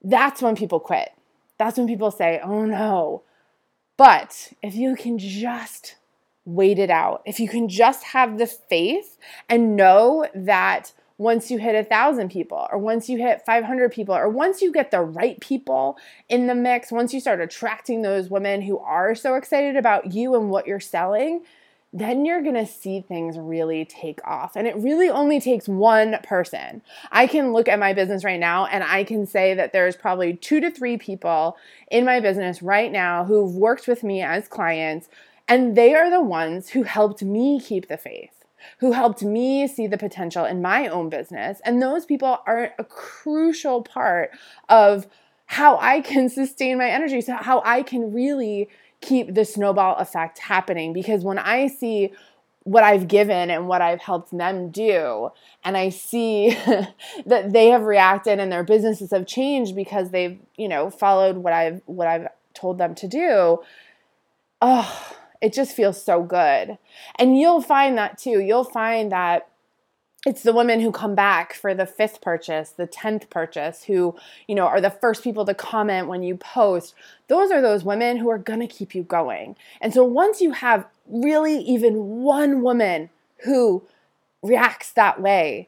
that's 0.01 0.41
when 0.41 0.53
people 0.53 0.81
quit. 0.81 1.13
That's 1.57 1.77
when 1.77 1.87
people 1.87 2.11
say, 2.11 2.41
oh 2.43 2.65
no. 2.65 3.23
But 3.95 4.51
if 4.61 4.75
you 4.75 4.97
can 4.97 5.17
just 5.17 5.95
wait 6.43 6.79
it 6.79 6.89
out, 6.89 7.21
if 7.25 7.39
you 7.39 7.47
can 7.47 7.69
just 7.69 8.03
have 8.03 8.37
the 8.37 8.47
faith 8.47 9.17
and 9.47 9.77
know 9.77 10.27
that 10.35 10.91
once 11.17 11.49
you 11.49 11.59
hit 11.59 11.75
a 11.75 11.87
thousand 11.87 12.29
people, 12.29 12.67
or 12.69 12.77
once 12.77 13.07
you 13.07 13.19
hit 13.19 13.45
500 13.45 13.89
people, 13.89 14.15
or 14.15 14.27
once 14.27 14.61
you 14.61 14.73
get 14.73 14.91
the 14.91 14.99
right 14.99 15.39
people 15.39 15.97
in 16.27 16.47
the 16.47 16.55
mix, 16.55 16.91
once 16.91 17.13
you 17.13 17.21
start 17.21 17.39
attracting 17.39 18.01
those 18.01 18.29
women 18.29 18.63
who 18.63 18.79
are 18.79 19.15
so 19.15 19.35
excited 19.35 19.77
about 19.77 20.11
you 20.11 20.35
and 20.35 20.49
what 20.49 20.67
you're 20.67 20.81
selling, 20.81 21.45
then 21.93 22.25
you're 22.25 22.41
going 22.41 22.55
to 22.55 22.65
see 22.65 23.01
things 23.01 23.37
really 23.37 23.85
take 23.85 24.19
off. 24.25 24.55
And 24.55 24.67
it 24.67 24.75
really 24.75 25.09
only 25.09 25.39
takes 25.39 25.69
one 25.69 26.17
person. 26.23 26.81
I 27.11 27.27
can 27.27 27.53
look 27.53 27.69
at 27.69 27.77
my 27.77 27.93
business 27.93 28.23
right 28.23 28.39
now 28.39 28.65
and 28.65 28.83
I 28.83 29.03
can 29.03 29.27
say 29.27 29.53
that 29.53 29.73
there's 29.73 29.95
probably 29.95 30.33
two 30.33 30.59
to 30.59 30.71
three 30.71 30.97
people 30.97 31.55
in 31.91 32.03
my 32.03 32.19
business 32.19 32.63
right 32.63 32.91
now 32.91 33.25
who've 33.25 33.55
worked 33.55 33.87
with 33.87 34.03
me 34.03 34.23
as 34.23 34.47
clients, 34.47 35.07
and 35.47 35.75
they 35.75 35.93
are 35.93 36.09
the 36.09 36.21
ones 36.21 36.69
who 36.69 36.83
helped 36.83 37.21
me 37.21 37.59
keep 37.59 37.87
the 37.87 37.97
faith. 37.97 38.43
Who 38.79 38.93
helped 38.93 39.21
me 39.21 39.67
see 39.67 39.87
the 39.87 39.97
potential 39.97 40.45
in 40.45 40.61
my 40.61 40.87
own 40.87 41.09
business. 41.09 41.61
And 41.65 41.81
those 41.81 42.05
people 42.05 42.39
are 42.47 42.71
a 42.79 42.83
crucial 42.85 43.81
part 43.83 44.31
of 44.69 45.05
how 45.45 45.77
I 45.79 45.99
can 46.01 46.29
sustain 46.29 46.77
my 46.77 46.89
energy, 46.89 47.21
so 47.21 47.35
how 47.35 47.61
I 47.65 47.83
can 47.83 48.13
really 48.13 48.69
keep 49.03 49.33
the 49.33 49.45
snowball 49.45 49.97
effect 49.97 50.39
happening 50.39 50.93
because 50.93 51.23
when 51.23 51.37
I 51.37 51.67
see 51.67 52.11
what 52.63 52.83
I've 52.83 53.09
given 53.09 53.51
and 53.51 53.67
what 53.67 53.81
I've 53.81 53.99
helped 53.99 54.35
them 54.35 54.71
do, 54.71 55.29
and 55.63 55.75
I 55.75 55.89
see 55.89 56.51
that 57.25 57.51
they 57.51 57.67
have 57.67 57.83
reacted 57.83 58.39
and 58.39 58.51
their 58.51 58.63
businesses 58.63 59.11
have 59.11 59.27
changed 59.27 59.75
because 59.75 60.11
they've, 60.11 60.39
you 60.57 60.69
know, 60.69 60.89
followed 60.89 61.37
what 61.37 61.53
I've 61.53 61.81
what 61.85 62.07
I've 62.07 62.27
told 62.53 62.77
them 62.77 62.95
to 62.95 63.07
do. 63.07 63.59
Oh, 64.61 65.15
it 65.41 65.51
just 65.51 65.75
feels 65.75 66.01
so 66.01 66.23
good. 66.23 66.77
And 67.15 67.37
you'll 67.37 67.61
find 67.61 67.97
that 67.97 68.17
too. 68.17 68.39
You'll 68.39 68.63
find 68.63 69.11
that 69.11 69.49
it's 70.25 70.43
the 70.43 70.53
women 70.53 70.79
who 70.79 70.91
come 70.91 71.15
back 71.15 71.53
for 71.53 71.73
the 71.73 71.85
fifth 71.85 72.21
purchase, 72.21 72.69
the 72.69 72.87
10th 72.87 73.29
purchase, 73.29 73.83
who, 73.83 74.15
you 74.47 74.55
know, 74.55 74.65
are 74.65 74.79
the 74.79 74.89
first 74.89 75.21
people 75.23 75.45
to 75.45 75.53
comment 75.53 76.07
when 76.07 76.23
you 76.23 76.37
post. 76.37 76.93
Those 77.27 77.51
are 77.51 77.61
those 77.61 77.83
women 77.83 78.17
who 78.17 78.29
are 78.29 78.37
going 78.37 78.61
to 78.61 78.67
keep 78.67 78.95
you 78.95 79.03
going. 79.03 79.57
And 79.81 79.93
so 79.93 80.03
once 80.03 80.39
you 80.39 80.51
have 80.51 80.85
really 81.07 81.57
even 81.59 82.21
one 82.21 82.61
woman 82.61 83.09
who 83.43 83.83
reacts 84.41 84.91
that 84.91 85.21
way, 85.21 85.67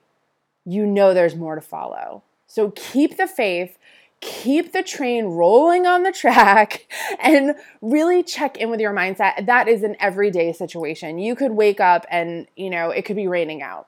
you 0.63 0.85
know 0.85 1.13
there's 1.13 1.35
more 1.35 1.55
to 1.55 1.61
follow. 1.61 2.23
So 2.47 2.71
keep 2.77 3.17
the 3.17 3.27
faith, 3.27 3.77
keep 4.21 4.71
the 4.71 4.83
train 4.83 5.25
rolling 5.25 5.85
on 5.85 6.03
the 6.03 6.13
track, 6.13 6.87
and 7.19 7.55
really 7.81 8.23
check 8.23 8.55
in 8.55 8.69
with 8.69 8.79
your 8.79 8.93
mindset. 8.93 9.45
That 9.47 9.67
is 9.67 9.83
an 9.83 9.97
everyday 9.99 10.53
situation. 10.53 11.19
You 11.19 11.35
could 11.35 11.51
wake 11.51 11.81
up 11.81 12.05
and, 12.09 12.47
you 12.55 12.69
know, 12.69 12.91
it 12.91 13.03
could 13.03 13.17
be 13.17 13.27
raining 13.27 13.61
out 13.61 13.87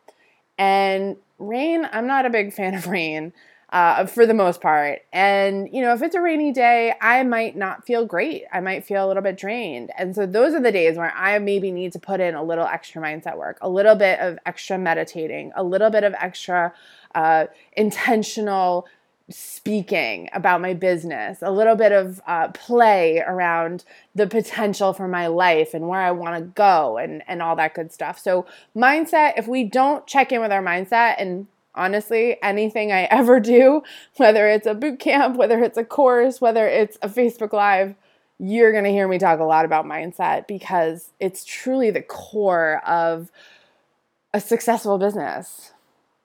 and 0.58 1.18
rain, 1.40 1.88
I'm 1.92 2.08
not 2.08 2.26
a 2.26 2.30
big 2.30 2.54
fan 2.54 2.74
of 2.74 2.88
rain 2.88 3.34
uh, 3.70 4.06
for 4.06 4.26
the 4.26 4.34
most 4.34 4.62
part. 4.62 5.00
And, 5.12 5.68
you 5.74 5.82
know, 5.82 5.94
if 5.94 6.02
it's 6.02 6.16
a 6.16 6.22
rainy 6.22 6.52
day, 6.52 6.94
I 7.02 7.24
might 7.24 7.56
not 7.56 7.86
feel 7.86 8.06
great. 8.06 8.46
I 8.52 8.62
might 8.62 8.86
feel 8.86 9.06
a 9.06 9.08
little 9.08 9.24
bit 9.24 9.38
drained. 9.38 9.92
And 9.98 10.16
so 10.16 10.26
those 10.26 10.54
are 10.54 10.62
the 10.62 10.72
days 10.72 10.98
where 10.98 11.12
I 11.12 11.38
maybe 11.40 11.72
need 11.72 11.92
to 11.94 12.00
put 12.00 12.20
in 12.20 12.34
a 12.36 12.44
little 12.44 12.66
extra 12.66 13.02
mindset 13.02 13.38
work, 13.38 13.58
a 13.62 13.70
little 13.70 13.96
bit 13.96 14.20
of 14.20 14.40
extra 14.46 14.78
meditating, 14.78 15.52
a 15.56 15.64
little 15.64 15.90
bit 15.90 16.04
of 16.04 16.14
extra 16.14 16.74
uh, 17.14 17.48
intentional 17.74 18.88
speaking 19.29 20.29
about 20.31 20.62
my 20.62 20.74
business, 20.74 21.39
a 21.41 21.51
little 21.51 21.75
bit 21.75 21.91
of 21.91 22.22
uh, 22.27 22.48
play 22.50 23.19
around 23.19 23.84
the 24.15 24.25
potential 24.27 24.93
for 24.93 25.07
my 25.07 25.27
life 25.27 25.74
and 25.74 25.88
where 25.88 26.00
I 26.00 26.12
want 26.12 26.38
to 26.38 26.50
go 26.55 26.98
and, 26.98 27.22
and 27.27 27.41
all 27.41 27.55
that 27.57 27.74
good 27.74 27.91
stuff. 27.91 28.19
So, 28.19 28.46
mindset, 28.75 29.34
if 29.38 29.48
we 29.48 29.65
don't 29.65 30.07
check 30.07 30.31
in 30.31 30.39
with 30.39 30.51
our 30.51 30.63
mindset, 30.63 31.15
and 31.17 31.48
honestly, 31.75 32.38
anything 32.41 32.91
I 32.91 33.03
ever 33.03 33.39
do, 33.41 33.84
whether 34.15 34.48
it's 34.48 34.67
a 34.67 34.74
boot 34.74 35.00
camp, 35.00 35.36
whether 35.36 35.62
it's 35.62 35.77
a 35.77 35.84
course, 35.84 36.39
whether 36.39 36.67
it's 36.67 36.98
a 37.01 37.10
Facebook 37.10 37.51
Live, 37.51 37.96
you're 38.39 38.72
going 38.72 38.84
to 38.84 38.91
hear 38.91 39.07
me 39.07 39.17
talk 39.17 39.39
a 39.39 39.43
lot 39.43 39.65
about 39.65 39.86
mindset 39.86 40.48
because 40.48 41.10
it's 41.19 41.43
truly 41.43 41.89
the 41.89 42.03
core 42.03 42.81
of 42.86 43.31
a 44.34 44.39
successful 44.39 44.98
business, 44.98 45.72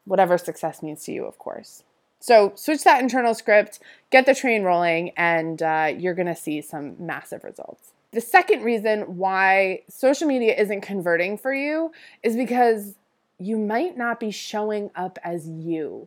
whatever 0.04 0.36
success 0.36 0.82
means 0.82 1.04
to 1.04 1.12
you, 1.12 1.24
of 1.24 1.38
course. 1.38 1.82
So 2.22 2.52
switch 2.54 2.84
that 2.84 3.02
internal 3.02 3.34
script, 3.34 3.80
get 4.10 4.26
the 4.26 4.34
train 4.34 4.62
rolling, 4.62 5.10
and 5.16 5.60
uh, 5.60 5.92
you're 5.98 6.14
going 6.14 6.28
to 6.28 6.36
see 6.36 6.60
some 6.60 6.94
massive 7.04 7.42
results. 7.42 7.94
The 8.12 8.20
second 8.20 8.62
reason 8.62 9.16
why 9.16 9.82
social 9.88 10.28
media 10.28 10.54
isn't 10.54 10.82
converting 10.82 11.36
for 11.36 11.52
you 11.52 11.90
is 12.22 12.36
because 12.36 12.94
you 13.38 13.58
might 13.58 13.98
not 13.98 14.20
be 14.20 14.30
showing 14.30 14.92
up 14.94 15.18
as 15.24 15.48
you. 15.48 16.06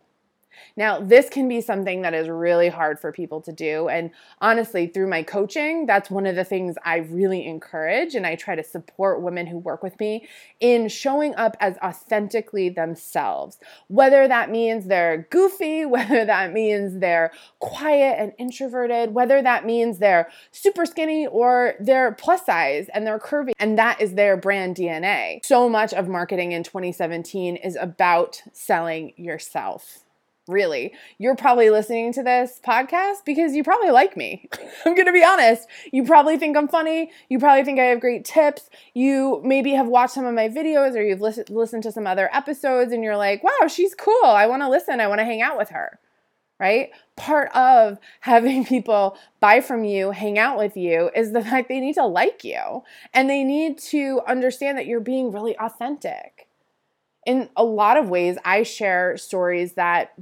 Now, 0.78 1.00
this 1.00 1.30
can 1.30 1.48
be 1.48 1.62
something 1.62 2.02
that 2.02 2.14
is 2.14 2.28
really 2.28 2.70
hard 2.70 3.00
for 3.00 3.12
people 3.12 3.42
to 3.42 3.52
do. 3.52 3.88
And 3.88 4.12
honestly, 4.42 4.88
through 4.88 5.10
my 5.10 5.24
coaching, 5.24 5.86
that's 5.86 6.10
one 6.10 6.26
of 6.26 6.36
the 6.36 6.44
things 6.44 6.76
I 6.84 6.98
really 6.98 7.46
encourage. 7.46 8.16
And 8.16 8.26
I 8.26 8.36
try 8.36 8.56
to 8.56 8.64
support 8.64 9.22
women 9.22 9.48
who 9.48 9.58
work 9.58 9.84
with 9.84 10.00
me 10.00 10.28
in 10.60 10.88
showing 10.88 11.36
up 11.36 11.58
as 11.60 11.78
authentically 11.78 12.70
themselves. 12.70 13.58
Whether 13.88 14.28
that 14.28 14.50
means 14.50 14.86
they're 14.86 15.28
goofy, 15.30 15.86
whether 15.96 16.26
that 16.26 16.54
means 16.54 17.00
they're 17.00 17.32
quiet 17.60 18.18
and 18.20 18.34
introverted, 18.38 19.14
whether 19.14 19.42
that 19.42 19.66
means 19.66 20.00
they're 20.00 20.30
super 20.52 20.86
skinny 20.86 21.28
or 21.28 21.74
they're 21.80 22.12
plus 22.14 22.46
size 22.46 22.88
and 22.94 23.06
they're 23.06 23.20
curvy. 23.20 23.54
And 23.60 23.78
that 23.78 24.02
is 24.02 24.14
their 24.14 24.38
brand 24.38 24.76
DNA. 24.76 25.44
So 25.44 25.70
much 25.70 25.94
of 25.94 26.08
marketing 26.08 26.52
in 26.52 26.64
2017 26.64 27.56
is 27.58 27.76
about 27.76 28.42
selling 28.54 29.14
yourself 29.18 30.05
really. 30.48 30.94
You're 31.18 31.36
probably 31.36 31.70
listening 31.70 32.14
to 32.14 32.24
this 32.24 32.60
podcast 32.66 33.26
because 33.26 33.56
you 33.56 33.64
probably 33.64 33.92
like 33.92 34.16
me. 34.16 34.48
I'm 34.86 34.96
going 34.96 35.08
to 35.08 35.14
be 35.14 35.24
honest. 35.24 35.68
You 35.92 36.04
probably 36.04 36.38
think 36.38 36.56
I'm 36.56 36.68
funny. 36.68 37.12
You 37.30 37.40
probably 37.40 37.64
think 37.64 37.80
I 37.80 37.86
have 37.86 38.00
great 38.00 38.26
tips. 38.26 38.70
You 38.94 39.42
maybe 39.44 39.72
have 39.72 39.88
watched 39.88 40.14
some 40.14 40.26
of 40.26 40.34
my 40.34 40.50
videos 40.50 40.96
or 40.96 41.02
you've 41.02 41.22
listened 41.22 41.50
listened 41.50 41.84
to 41.84 41.92
some 41.92 42.08
other 42.08 42.30
episodes 42.34 42.92
and 42.92 43.04
you're 43.04 43.18
like, 43.18 43.44
"Wow, 43.44 43.68
she's 43.68 43.96
cool. 43.96 44.26
I 44.26 44.48
want 44.48 44.62
to 44.62 44.70
listen. 44.70 45.00
I 45.00 45.08
want 45.08 45.20
to 45.20 45.26
hang 45.26 45.42
out 45.42 45.58
with 45.58 45.70
her." 45.70 46.00
Right? 46.60 46.92
Part 47.18 47.54
of 47.54 47.98
having 48.22 48.66
people 48.68 49.18
buy 49.40 49.62
from 49.62 49.84
you, 49.84 50.12
hang 50.12 50.40
out 50.40 50.58
with 50.58 50.78
you 50.78 51.10
is 51.16 51.32
the 51.32 51.42
fact 51.42 51.70
they 51.70 51.80
need 51.80 51.96
to 51.96 52.06
like 52.06 52.44
you 52.44 52.84
and 53.14 53.30
they 53.30 53.44
need 53.44 53.78
to 53.80 54.22
understand 54.28 54.78
that 54.78 54.86
you're 54.86 55.00
being 55.00 55.32
really 55.32 55.58
authentic. 55.58 56.48
In 57.26 57.50
a 57.58 57.64
lot 57.64 57.98
of 57.98 58.08
ways, 58.08 58.38
I 58.46 58.62
share 58.62 59.18
stories 59.18 59.74
that 59.74 60.14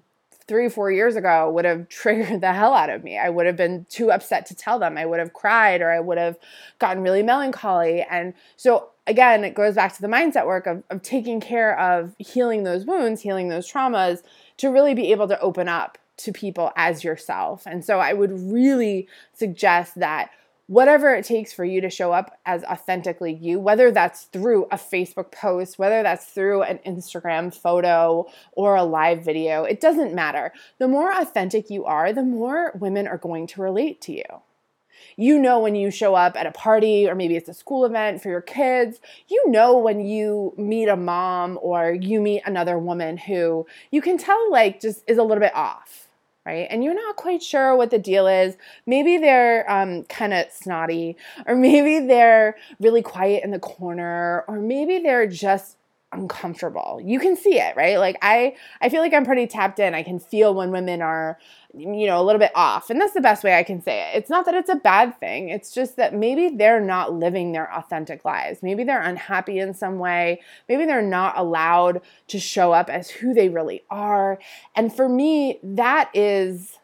three, 0.48 0.70
four 0.70 0.92
years 0.92 1.16
ago 1.16 1.50
would 1.52 1.66
have 1.66 1.90
triggered 1.90 2.42
the 2.42 2.54
hell 2.54 2.74
out 2.74 2.90
of 2.90 3.04
me. 3.04 3.18
I 3.18 3.30
would 3.30 3.46
have 3.46 3.56
been 3.56 3.86
too 3.90 4.12
upset 4.12 4.46
to 4.48 4.56
tell 4.56 4.80
them. 4.80 4.98
I 4.98 5.06
would 5.06 5.20
have 5.20 5.34
cried 5.34 5.82
or 5.82 5.92
I 5.92 6.00
would 6.00 6.18
have 6.18 6.38
gotten 6.80 7.04
really 7.04 7.24
melancholy. 7.24 8.02
And 8.02 8.34
so, 8.56 8.90
again, 9.08 9.44
it 9.44 9.54
goes 9.54 9.76
back 9.76 9.94
to 9.96 10.02
the 10.02 10.08
mindset 10.08 10.46
work 10.46 10.68
of, 10.68 10.84
of 10.90 11.02
taking 11.02 11.40
care 11.40 11.78
of 11.80 12.16
healing 12.18 12.64
those 12.64 12.86
wounds, 12.86 13.22
healing 13.22 13.50
those 13.50 13.72
traumas 13.72 14.24
to 14.58 14.70
really 14.70 14.94
be 14.94 15.12
able 15.12 15.28
to 15.28 15.40
open 15.40 15.68
up 15.68 15.98
to 16.16 16.32
people 16.32 16.72
as 16.76 17.04
yourself. 17.04 17.66
And 17.66 17.84
so, 17.84 18.00
I 18.00 18.14
would 18.14 18.32
really 18.32 19.08
suggest 19.34 19.96
that 19.96 20.30
whatever 20.68 21.14
it 21.14 21.26
takes 21.26 21.52
for 21.52 21.66
you 21.66 21.82
to 21.82 21.90
show 21.90 22.14
up 22.14 22.40
as 22.46 22.64
authentically 22.64 23.34
you, 23.34 23.60
whether 23.60 23.92
that's 23.92 24.24
through 24.26 24.66
a 24.66 24.78
Facebook 24.78 25.32
post, 25.32 25.78
whether 25.78 26.04
that's 26.04 26.26
through 26.26 26.64
an 26.64 26.80
Instagram 26.86 27.54
photo 27.54 28.26
or 28.54 28.76
a 28.76 28.84
live 28.84 29.24
video, 29.24 29.64
it 29.64 29.82
doesn't 29.82 30.14
matter. 30.14 30.54
The 30.80 30.88
more 30.88 31.12
authentic 31.12 31.70
you 31.70 31.86
are, 31.86 32.14
the 32.14 32.24
more 32.24 32.72
women 32.80 33.08
are 33.08 33.18
going 33.18 33.48
to 33.48 33.62
relate 33.62 34.02
to 34.02 34.14
you. 34.14 34.24
You 35.16 35.38
know 35.38 35.60
when 35.60 35.76
you 35.76 35.92
show 35.92 36.16
up 36.16 36.36
at 36.36 36.48
a 36.48 36.52
party 36.52 37.08
or 37.08 37.14
maybe 37.14 37.36
it's 37.36 37.50
a 37.50 37.54
school 37.54 37.86
event 37.86 38.22
for 38.22 38.30
your 38.30 38.42
kids. 38.42 39.00
You 39.28 39.50
know 39.50 39.78
when 39.78 40.00
you 40.00 40.54
meet 40.58 40.88
a 40.88 40.96
mom 40.96 41.60
or 41.62 41.92
you 41.92 42.20
meet 42.22 42.42
another 42.46 42.80
woman 42.80 43.18
who 43.18 43.68
you 43.92 44.02
can 44.02 44.18
tell 44.18 44.52
like 44.52 44.80
just 44.80 45.04
is 45.08 45.18
a 45.18 45.24
little 45.24 45.42
bit 45.42 45.56
off 45.56 46.08
right? 46.46 46.68
And 46.70 46.84
you're 46.84 46.94
not 46.94 47.16
quite 47.16 47.42
sure 47.42 47.76
what 47.76 47.92
the 47.92 48.00
deal 48.00 48.28
is. 48.28 48.56
Maybe 48.86 49.18
they're 49.18 49.70
um, 49.72 50.04
kind 50.06 50.34
of 50.34 50.52
snotty, 50.52 51.18
or 51.46 51.56
maybe 51.56 52.06
they're 52.06 52.58
really 52.80 53.02
quiet 53.02 53.44
in 53.44 53.52
the 53.52 53.60
corner, 53.60 54.44
or 54.48 54.60
maybe 54.60 55.00
they're 55.00 55.28
just 55.28 55.78
uncomfortable. 56.14 57.02
You 57.04 57.20
can 57.20 57.36
see 57.36 57.60
it, 57.60 57.76
right? 57.76 57.98
Like 57.98 58.18
I 58.22 58.56
I 58.82 58.90
feel 58.90 59.02
like 59.02 59.14
I'm 59.14 59.26
pretty 59.26 59.48
tapped 59.48 59.80
in. 59.80 59.94
I 59.94 60.04
can 60.04 60.20
feel 60.20 60.54
when 60.54 60.72
women 60.72 61.02
are 61.02 61.38
you 61.76 62.06
know, 62.06 62.22
a 62.22 62.24
little 62.24 62.40
bit 62.40 62.52
off. 62.54 62.90
And 62.90 63.02
that's 63.02 63.14
the 63.14 63.22
best 63.22 63.44
way 63.44 63.58
I 63.58 63.64
can 63.64 63.82
say 63.82 64.02
it. 64.02 64.18
It's 64.18 64.30
not 64.30 64.46
that 64.46 64.54
it's 64.54 64.70
a 64.70 64.76
bad 64.76 65.20
thing. 65.20 65.50
It's 65.50 65.74
just 65.74 65.96
that 65.96 66.14
maybe 66.14 66.56
they're 66.56 66.80
not 66.80 67.14
living 67.14 67.52
their 67.52 67.74
authentic 67.74 68.24
lives. 68.24 68.62
Maybe 68.62 68.84
they're 68.84 69.02
unhappy 69.02 69.58
in 69.58 69.74
some 69.74 69.98
way. 69.98 70.42
Maybe 70.70 70.86
they're 70.86 71.02
not 71.02 71.38
allowed 71.38 72.02
to 72.28 72.40
show 72.40 72.74
up 72.74 72.90
as 72.90 73.10
who 73.10 73.34
they 73.34 73.50
really 73.50 73.84
are. 73.90 74.38
And 74.76 74.96
for 74.96 75.10
me, 75.10 75.60
that 75.64 76.12
is 76.14 76.78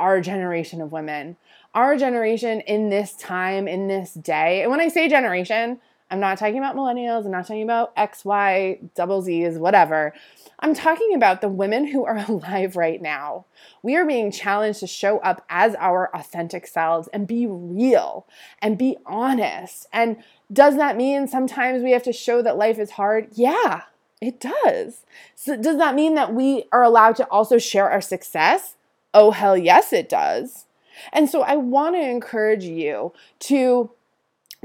our 0.00 0.20
generation 0.20 0.80
of 0.80 0.90
women. 0.90 1.36
Our 1.74 1.96
generation 1.96 2.62
in 2.62 2.90
this 2.90 3.14
time, 3.14 3.68
in 3.68 3.86
this 3.86 4.12
day. 4.12 4.62
And 4.62 4.70
when 4.72 4.80
I 4.80 4.88
say 4.88 5.08
generation, 5.08 5.80
I'm 6.12 6.20
not 6.20 6.36
talking 6.36 6.58
about 6.58 6.76
millennials. 6.76 7.24
I'm 7.24 7.30
not 7.30 7.46
talking 7.46 7.62
about 7.62 7.94
X, 7.96 8.22
Y, 8.22 8.80
double 8.94 9.22
Z's, 9.22 9.56
whatever. 9.56 10.12
I'm 10.58 10.74
talking 10.74 11.14
about 11.14 11.40
the 11.40 11.48
women 11.48 11.86
who 11.86 12.04
are 12.04 12.18
alive 12.28 12.76
right 12.76 13.00
now. 13.00 13.46
We 13.82 13.96
are 13.96 14.04
being 14.04 14.30
challenged 14.30 14.80
to 14.80 14.86
show 14.86 15.20
up 15.20 15.42
as 15.48 15.74
our 15.76 16.14
authentic 16.14 16.66
selves 16.66 17.08
and 17.14 17.26
be 17.26 17.46
real 17.46 18.26
and 18.60 18.76
be 18.76 18.98
honest. 19.06 19.86
And 19.90 20.22
does 20.52 20.76
that 20.76 20.98
mean 20.98 21.28
sometimes 21.28 21.82
we 21.82 21.92
have 21.92 22.02
to 22.02 22.12
show 22.12 22.42
that 22.42 22.58
life 22.58 22.78
is 22.78 22.90
hard? 22.90 23.28
Yeah, 23.32 23.84
it 24.20 24.38
does. 24.38 25.06
So 25.34 25.56
does 25.56 25.78
that 25.78 25.94
mean 25.94 26.14
that 26.16 26.34
we 26.34 26.64
are 26.72 26.82
allowed 26.82 27.16
to 27.16 27.26
also 27.28 27.56
share 27.56 27.88
our 27.88 28.02
success? 28.02 28.76
Oh, 29.14 29.30
hell 29.30 29.56
yes, 29.56 29.94
it 29.94 30.10
does. 30.10 30.66
And 31.10 31.30
so 31.30 31.40
I 31.40 31.56
want 31.56 31.96
to 31.96 32.06
encourage 32.06 32.64
you 32.64 33.14
to 33.40 33.90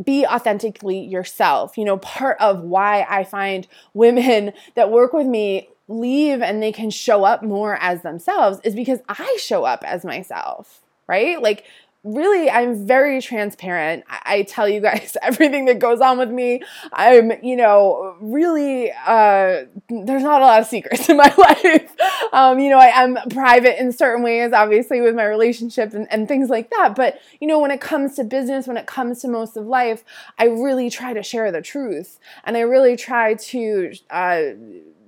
be 0.03 0.25
authentically 0.25 0.99
yourself. 0.99 1.77
You 1.77 1.85
know, 1.85 1.97
part 1.97 2.37
of 2.39 2.61
why 2.61 3.05
I 3.09 3.23
find 3.23 3.67
women 3.93 4.53
that 4.75 4.91
work 4.91 5.13
with 5.13 5.27
me 5.27 5.69
leave 5.87 6.41
and 6.41 6.61
they 6.61 6.71
can 6.71 6.89
show 6.89 7.23
up 7.23 7.41
more 7.41 7.77
as 7.81 8.01
themselves 8.01 8.59
is 8.63 8.75
because 8.75 8.99
I 9.07 9.37
show 9.39 9.63
up 9.63 9.83
as 9.85 10.03
myself, 10.03 10.81
right? 11.07 11.41
Like 11.41 11.63
really 12.15 12.49
i'm 12.49 12.85
very 12.85 13.21
transparent. 13.21 14.03
I, 14.09 14.43
tell 14.43 14.69
you 14.69 14.79
guys 14.79 15.17
everything 15.21 15.65
that 15.65 15.79
goes 15.79 15.99
on 15.99 16.17
with 16.17 16.29
me. 16.29 16.61
I'm 16.93 17.31
you 17.43 17.55
know 17.55 18.15
really 18.21 18.91
uh, 18.91 19.65
there's 19.89 20.23
not 20.23 20.41
a 20.41 20.45
lot 20.45 20.61
of 20.61 20.67
secrets 20.67 21.09
in 21.09 21.17
my 21.17 21.33
life. 21.37 21.95
Um, 22.31 22.59
you 22.59 22.69
know 22.69 22.77
i 22.77 22.87
am 22.87 23.17
private 23.29 23.79
in 23.79 23.91
certain 23.91 24.23
ways 24.23 24.53
obviously 24.53 25.01
with 25.01 25.15
my 25.15 25.25
relationship 25.25 25.93
and, 25.93 26.07
and 26.11 26.27
things 26.27 26.49
like 26.49 26.69
that. 26.71 26.95
But 26.95 27.19
you 27.39 27.47
know 27.47 27.59
when 27.59 27.71
it 27.71 27.81
comes 27.81 28.15
to 28.15 28.23
business 28.23 28.67
when 28.67 28.77
it 28.77 28.85
comes 28.85 29.21
to 29.21 29.27
most 29.27 29.57
of 29.57 29.65
life 29.65 30.03
i 30.37 30.45
really 30.45 30.89
try 30.89 31.13
to 31.13 31.23
share 31.23 31.51
the 31.51 31.61
truth. 31.61 32.19
And 32.43 32.55
i 32.55 32.61
really 32.61 32.95
try 32.95 33.33
to 33.33 33.93
uh, 34.09 34.41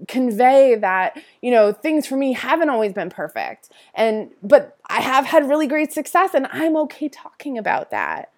convey 0.07 0.75
that 0.75 1.21
you 1.41 1.51
know 1.51 1.71
things 1.71 2.05
for 2.07 2.15
me 2.15 2.33
haven't 2.33 2.69
always 2.69 2.93
been 2.93 3.09
perfect. 3.09 3.69
And 3.93 4.31
but 4.41 4.77
i 4.89 5.01
have 5.01 5.25
had 5.25 5.47
really 5.47 5.67
great 5.67 5.91
success 5.91 6.33
and 6.33 6.47
i'm 6.51 6.75
okay 6.77 7.09
talking 7.09 7.57
about 7.57 7.91
that. 7.91 8.31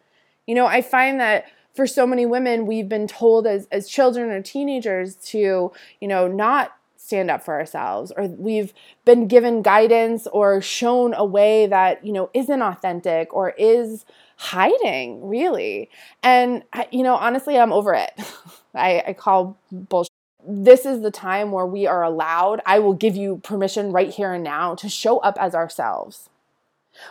You 0.48 0.56
know 0.56 0.66
i 0.66 0.82
find 0.82 1.20
that 1.20 1.46
for 1.74 1.88
so 1.88 2.06
many 2.06 2.26
women 2.26 2.66
we've 2.66 2.90
been 2.90 3.08
told 3.08 3.48
as 3.48 3.68
as 3.72 3.88
children 3.88 4.30
or 4.30 4.42
teenagers 4.42 5.16
to 5.16 5.72
you 6.00 6.08
know 6.08 6.28
not 6.28 6.74
stand 6.98 7.32
up 7.32 7.44
for 7.44 7.56
ourselves 7.56 8.12
or 8.16 8.28
we've 8.28 8.74
been 9.06 9.28
given 9.28 9.62
guidance 9.62 10.28
or 10.28 10.62
shown 10.62 11.14
a 11.16 11.26
way 11.26 11.66
that 11.68 12.06
you 12.06 12.14
know 12.14 12.30
isn't 12.34 12.62
authentic 12.62 13.34
or 13.34 13.50
is 13.58 14.06
hiding 14.38 15.28
really. 15.28 15.90
And 16.24 16.64
you 16.92 17.04
know 17.04 17.16
honestly 17.16 17.58
i'm 17.58 17.74
over 17.74 17.94
it. 17.94 18.12
I, 18.76 19.04
I 19.08 19.14
call 19.14 19.58
bullshit 19.72 20.12
this 20.48 20.86
is 20.86 21.02
the 21.02 21.12
time 21.12 21.52
where 21.52 21.66
we 21.66 21.88
are 21.88 22.04
allowed, 22.04 22.62
I 22.66 22.80
will 22.80 22.94
give 22.94 23.16
you 23.16 23.38
permission 23.44 23.92
right 23.92 24.10
here 24.10 24.34
and 24.34 24.44
now 24.44 24.76
to 24.76 24.90
show 24.90 25.20
up 25.20 25.38
as 25.40 25.56
ourselves. 25.56 26.30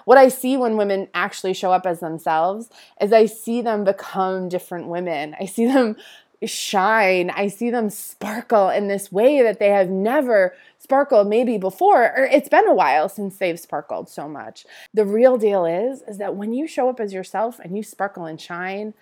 What 0.04 0.18
I 0.18 0.28
see 0.28 0.56
when 0.56 0.76
women 0.76 1.08
actually 1.14 1.54
show 1.54 1.72
up 1.72 1.86
as 1.86 2.00
themselves 2.00 2.68
is 3.00 3.12
I 3.12 3.26
see 3.26 3.62
them 3.62 3.84
become 3.84 4.48
different 4.48 4.88
women. 4.88 5.34
I 5.40 5.46
see 5.46 5.66
them 5.66 5.96
shine. 6.44 7.30
I 7.30 7.48
see 7.48 7.70
them 7.70 7.90
sparkle 7.90 8.70
in 8.70 8.88
this 8.88 9.12
way 9.12 9.42
that 9.42 9.58
they 9.58 9.68
have 9.68 9.90
never 9.90 10.54
sparkled 10.78 11.28
maybe 11.28 11.58
before 11.58 12.04
or 12.16 12.24
it's 12.24 12.48
been 12.48 12.66
a 12.66 12.74
while 12.74 13.08
since 13.08 13.36
they've 13.36 13.60
sparkled 13.60 14.08
so 14.08 14.26
much. 14.28 14.64
The 14.94 15.04
real 15.04 15.36
deal 15.36 15.66
is 15.66 16.02
is 16.02 16.18
that 16.18 16.36
when 16.36 16.54
you 16.54 16.66
show 16.66 16.88
up 16.88 17.00
as 17.00 17.12
yourself 17.12 17.58
and 17.58 17.76
you 17.76 17.82
sparkle 17.82 18.24
and 18.24 18.40
shine, 18.40 18.94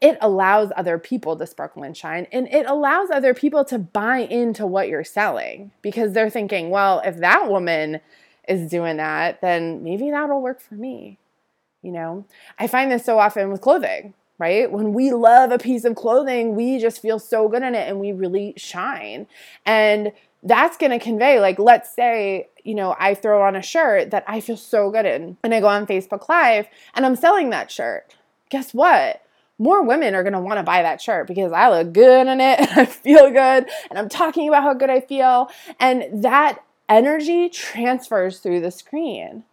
it 0.00 0.18
allows 0.20 0.70
other 0.76 0.98
people 0.98 1.36
to 1.36 1.46
sparkle 1.46 1.82
and 1.82 1.96
shine 1.96 2.26
and 2.32 2.48
it 2.48 2.66
allows 2.66 3.10
other 3.10 3.32
people 3.32 3.64
to 3.64 3.78
buy 3.78 4.18
into 4.18 4.66
what 4.66 4.88
you're 4.88 5.04
selling 5.04 5.70
because 5.82 6.12
they're 6.12 6.30
thinking, 6.30 6.70
well, 6.70 7.00
if 7.04 7.16
that 7.18 7.48
woman 7.48 8.00
is 8.48 8.70
doing 8.70 8.98
that, 8.98 9.40
then 9.40 9.82
maybe 9.82 10.10
that'll 10.10 10.42
work 10.42 10.60
for 10.60 10.74
me. 10.74 11.18
You 11.82 11.92
know, 11.92 12.24
I 12.58 12.66
find 12.66 12.90
this 12.90 13.04
so 13.04 13.18
often 13.18 13.50
with 13.50 13.60
clothing, 13.60 14.14
right? 14.38 14.70
When 14.70 14.92
we 14.94 15.12
love 15.12 15.50
a 15.50 15.58
piece 15.58 15.84
of 15.84 15.96
clothing, 15.96 16.54
we 16.54 16.78
just 16.78 17.00
feel 17.00 17.18
so 17.18 17.48
good 17.48 17.62
in 17.62 17.74
it 17.74 17.88
and 17.88 18.00
we 18.00 18.12
really 18.12 18.54
shine. 18.56 19.26
And 19.66 20.12
that's 20.42 20.76
going 20.76 20.92
to 20.92 20.98
convey, 20.98 21.40
like, 21.40 21.58
let's 21.58 21.94
say, 21.94 22.48
you 22.62 22.74
know, 22.74 22.94
I 22.98 23.14
throw 23.14 23.42
on 23.42 23.56
a 23.56 23.62
shirt 23.62 24.10
that 24.10 24.24
I 24.26 24.40
feel 24.40 24.56
so 24.56 24.90
good 24.90 25.06
in 25.06 25.36
and 25.42 25.54
I 25.54 25.60
go 25.60 25.68
on 25.68 25.86
Facebook 25.86 26.28
Live 26.28 26.68
and 26.94 27.06
I'm 27.06 27.16
selling 27.16 27.50
that 27.50 27.70
shirt. 27.70 28.14
Guess 28.50 28.74
what? 28.74 29.23
More 29.58 29.82
women 29.82 30.14
are 30.14 30.22
going 30.22 30.32
to 30.32 30.40
want 30.40 30.58
to 30.58 30.62
buy 30.62 30.82
that 30.82 31.00
shirt 31.00 31.26
because 31.26 31.52
I 31.52 31.68
look 31.70 31.92
good 31.92 32.26
in 32.26 32.40
it 32.40 32.60
and 32.60 32.70
I 32.76 32.84
feel 32.84 33.30
good 33.30 33.68
and 33.90 33.98
I'm 33.98 34.08
talking 34.08 34.48
about 34.48 34.62
how 34.62 34.74
good 34.74 34.90
I 34.90 35.00
feel. 35.00 35.50
And 35.78 36.24
that 36.24 36.64
energy 36.88 37.48
transfers 37.48 38.40
through 38.40 38.60
the 38.60 38.70
screen. 38.70 39.44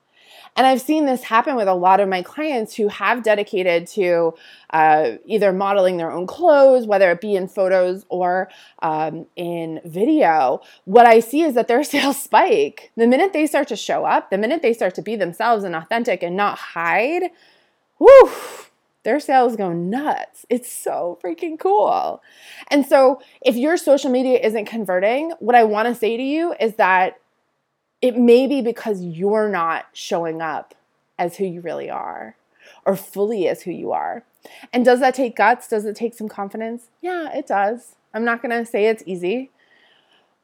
And 0.57 0.67
I've 0.67 0.81
seen 0.81 1.05
this 1.05 1.23
happen 1.23 1.55
with 1.55 1.69
a 1.69 1.73
lot 1.73 2.01
of 2.01 2.09
my 2.09 2.21
clients 2.21 2.75
who 2.75 2.89
have 2.89 3.23
dedicated 3.23 3.87
to 3.87 4.33
uh, 4.71 5.11
either 5.25 5.53
modeling 5.53 5.95
their 5.95 6.11
own 6.11 6.27
clothes, 6.27 6.85
whether 6.85 7.09
it 7.11 7.21
be 7.21 7.35
in 7.35 7.47
photos 7.47 8.05
or 8.09 8.49
um, 8.81 9.27
in 9.37 9.79
video. 9.85 10.61
What 10.83 11.05
I 11.05 11.21
see 11.21 11.41
is 11.41 11.55
that 11.55 11.69
their 11.69 11.83
sales 11.85 12.21
spike. 12.21 12.91
The 12.97 13.07
minute 13.07 13.31
they 13.31 13.47
start 13.47 13.69
to 13.69 13.77
show 13.77 14.03
up, 14.03 14.29
the 14.29 14.37
minute 14.37 14.61
they 14.61 14.73
start 14.73 14.93
to 14.95 15.01
be 15.01 15.15
themselves 15.15 15.63
and 15.63 15.73
authentic 15.73 16.21
and 16.21 16.35
not 16.35 16.57
hide, 16.57 17.31
whoo, 17.97 18.31
their 19.03 19.19
sales 19.19 19.55
go 19.55 19.71
nuts. 19.71 20.45
It's 20.49 20.71
so 20.71 21.19
freaking 21.23 21.59
cool. 21.59 22.21
And 22.69 22.85
so, 22.85 23.21
if 23.41 23.55
your 23.55 23.77
social 23.77 24.11
media 24.11 24.39
isn't 24.39 24.65
converting, 24.65 25.31
what 25.39 25.55
I 25.55 25.63
want 25.63 25.87
to 25.87 25.95
say 25.95 26.17
to 26.17 26.23
you 26.23 26.53
is 26.59 26.75
that 26.75 27.19
it 28.01 28.17
may 28.17 28.47
be 28.47 28.61
because 28.61 29.01
you're 29.01 29.49
not 29.49 29.85
showing 29.93 30.41
up 30.41 30.75
as 31.17 31.37
who 31.37 31.45
you 31.45 31.61
really 31.61 31.89
are 31.89 32.35
or 32.85 32.95
fully 32.95 33.47
as 33.47 33.63
who 33.63 33.71
you 33.71 33.91
are. 33.91 34.23
And 34.73 34.83
does 34.83 34.99
that 34.99 35.13
take 35.13 35.35
guts? 35.35 35.67
Does 35.67 35.85
it 35.85 35.95
take 35.95 36.15
some 36.15 36.27
confidence? 36.27 36.89
Yeah, 37.01 37.35
it 37.35 37.47
does. 37.47 37.95
I'm 38.13 38.25
not 38.25 38.41
going 38.41 38.57
to 38.57 38.69
say 38.69 38.85
it's 38.85 39.03
easy. 39.05 39.51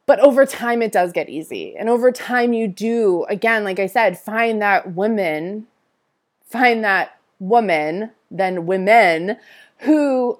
But 0.06 0.20
over 0.20 0.46
time, 0.46 0.82
it 0.82 0.92
does 0.92 1.12
get 1.12 1.30
easy. 1.30 1.76
And 1.76 1.90
over 1.90 2.12
time, 2.12 2.54
you 2.54 2.68
do, 2.68 3.26
again, 3.28 3.64
like 3.64 3.80
I 3.80 3.88
said, 3.88 4.18
find 4.18 4.62
that 4.62 4.94
woman, 4.94 5.68
find 6.46 6.84
that 6.84 7.20
woman, 7.40 8.12
then 8.30 8.66
women 8.66 9.38
who 9.80 10.40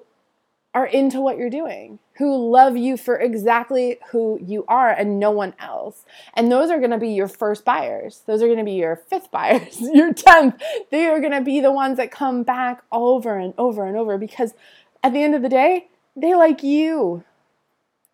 are 0.74 0.86
into 0.86 1.20
what 1.20 1.38
you're 1.38 1.50
doing, 1.50 1.98
who 2.18 2.50
love 2.50 2.76
you 2.76 2.96
for 2.96 3.18
exactly 3.18 3.98
who 4.10 4.38
you 4.42 4.64
are 4.68 4.90
and 4.90 5.18
no 5.18 5.30
one 5.30 5.54
else. 5.58 6.04
And 6.34 6.52
those 6.52 6.70
are 6.70 6.80
to 6.80 6.98
be 6.98 7.08
your 7.08 7.28
first 7.28 7.64
buyers. 7.64 8.22
Those 8.26 8.42
are 8.42 8.54
to 8.54 8.64
be 8.64 8.72
your 8.72 8.96
fifth 8.96 9.30
buyers, 9.32 9.80
your 9.80 10.12
10th. 10.12 10.60
They 10.90 11.06
are 11.06 11.20
to 11.20 11.40
be 11.40 11.60
the 11.60 11.72
ones 11.72 11.96
that 11.96 12.10
come 12.10 12.42
back 12.42 12.82
over 12.92 13.38
and 13.38 13.54
over 13.56 13.86
and 13.86 13.96
over 13.96 14.18
because 14.18 14.54
at 15.02 15.12
the 15.12 15.22
end 15.22 15.34
of 15.34 15.42
the 15.42 15.48
day, 15.48 15.88
they 16.16 16.34
like 16.34 16.62
you. 16.62 17.24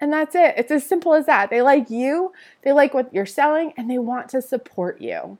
And 0.00 0.12
that's 0.12 0.34
it. 0.34 0.54
It's 0.56 0.70
as 0.70 0.86
simple 0.86 1.14
as 1.14 1.26
that. 1.26 1.50
They 1.50 1.62
like 1.62 1.88
you, 1.88 2.32
they 2.62 2.72
like 2.72 2.92
what 2.92 3.14
you're 3.14 3.24
selling, 3.24 3.72
and 3.76 3.90
they 3.90 3.98
want 3.98 4.28
to 4.30 4.42
support 4.42 5.00
you. 5.00 5.38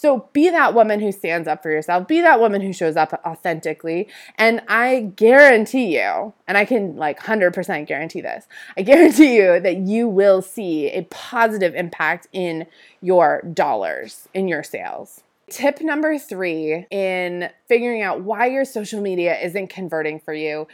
So 0.00 0.30
be 0.32 0.48
that 0.48 0.72
woman 0.72 0.98
who 1.00 1.12
stands 1.12 1.46
up 1.46 1.62
for 1.62 1.70
yourself, 1.70 2.08
be 2.08 2.22
that 2.22 2.40
woman 2.40 2.62
who 2.62 2.72
shows 2.72 2.96
up 2.96 3.20
authentically. 3.26 4.08
And 4.38 4.62
I 4.66 5.12
guarantee 5.14 5.94
you, 5.98 6.32
and 6.48 6.56
I 6.56 6.64
can 6.64 6.96
like 6.96 7.20
100% 7.20 7.86
guarantee 7.86 8.22
this, 8.22 8.46
I 8.78 8.82
guarantee 8.82 9.36
you 9.36 9.60
that 9.60 9.76
you 9.76 10.08
will 10.08 10.40
see 10.40 10.88
a 10.88 11.02
positive 11.10 11.74
impact 11.74 12.28
in 12.32 12.66
your 13.02 13.42
dollars, 13.52 14.26
in 14.32 14.48
your 14.48 14.62
sales. 14.62 15.22
Tip 15.50 15.82
number 15.82 16.18
three 16.18 16.86
in 16.90 17.50
figuring 17.68 18.00
out 18.00 18.22
why 18.22 18.46
your 18.46 18.64
social 18.64 19.02
media 19.02 19.38
isn't 19.38 19.68
converting 19.68 20.18
for 20.18 20.32
you 20.32 20.66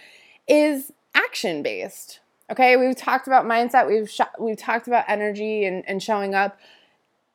is 0.47 0.93
action 1.17 1.65
based. 1.65 2.21
Okay, 2.49 2.77
we've 2.77 2.95
talked 2.95 3.27
about 3.27 3.45
mindset, 3.45 3.89
we've 3.89 4.09
sh- 4.09 4.21
we've 4.39 4.57
talked 4.57 4.87
about 4.87 5.05
energy 5.09 5.65
and, 5.65 5.83
and 5.89 6.01
showing 6.01 6.33
up 6.33 6.61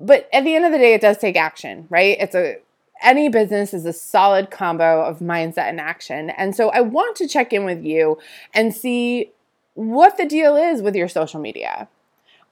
but 0.06 0.30
at 0.34 0.44
the 0.44 0.56
end 0.56 0.66
of 0.66 0.72
the 0.72 0.78
day, 0.78 0.94
it 0.94 1.02
does 1.02 1.18
take 1.18 1.36
action, 1.36 1.88
right? 1.90 2.18
It's 2.20 2.36
a 2.36 2.58
any 3.02 3.30
business 3.30 3.74
is 3.74 3.86
a 3.86 3.94
solid 3.94 4.52
combo 4.52 5.04
of 5.04 5.20
mindset 5.20 5.70
and 5.70 5.80
action. 5.80 6.30
And 6.32 6.56
so 6.56 6.70
I 6.70 6.82
want 6.82 7.16
to 7.18 7.28
check 7.28 7.52
in 7.52 7.66
with 7.66 7.84
you 7.84 8.20
and 8.54 8.76
see 8.76 9.32
what 9.74 10.18
the 10.18 10.26
deal 10.26 10.56
is 10.56 10.82
with 10.82 10.96
your 10.96 11.08
social 11.08 11.40
media. 11.40 11.88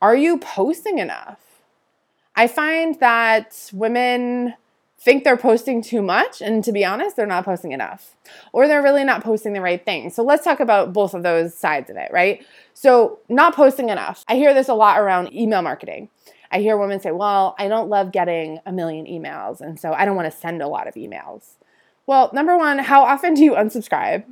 Are 0.02 0.16
you 0.16 0.40
posting 0.40 0.98
enough? 0.98 1.40
I 2.36 2.48
find 2.48 3.00
that 3.00 3.70
women 3.74 4.56
think 5.00 5.24
they're 5.24 5.38
posting 5.38 5.82
too 5.82 6.02
much, 6.02 6.42
and 6.42 6.64
to 6.64 6.72
be 6.72 6.84
honest, 6.84 7.16
they're 7.16 7.26
not 7.26 7.46
posting 7.46 7.72
enough, 7.72 8.16
or 8.52 8.68
they're 8.68 8.82
really 8.82 9.04
not 9.04 9.24
posting 9.24 9.54
the 9.54 9.62
right 9.62 9.84
thing. 9.84 10.10
So 10.10 10.24
let's 10.24 10.44
talk 10.44 10.60
about 10.60 10.92
both 10.92 11.14
of 11.14 11.24
those 11.24 11.56
sides 11.56 11.90
of 11.90 11.96
it, 11.96 12.12
right? 12.12 12.46
So, 12.74 13.20
not 13.28 13.56
posting 13.56 13.90
enough. 13.90 14.24
I 14.28 14.36
hear 14.36 14.54
this 14.54 14.70
a 14.70 14.74
lot 14.74 15.00
around 15.00 15.34
email 15.34 15.62
marketing. 15.62 16.10
I 16.52 16.60
hear 16.60 16.78
women 16.78 17.00
say, 17.00 17.12
Well, 17.12 17.56
I 17.58 17.68
don't 17.68 17.90
love 17.90 18.12
getting 18.12 18.60
a 18.66 18.72
million 18.72 19.06
emails, 19.06 19.62
and 19.62 19.80
so 19.80 19.94
I 19.94 20.06
don't 20.06 20.16
want 20.16 20.32
to 20.32 20.38
send 20.38 20.62
a 20.62 20.68
lot 20.68 20.88
of 20.88 20.96
emails. 20.96 21.44
Well, 22.06 22.32
number 22.34 22.58
one, 22.58 22.80
how 22.80 23.04
often 23.04 23.36
do 23.36 23.44
you 23.44 23.54
unsubscribe? 23.54 24.24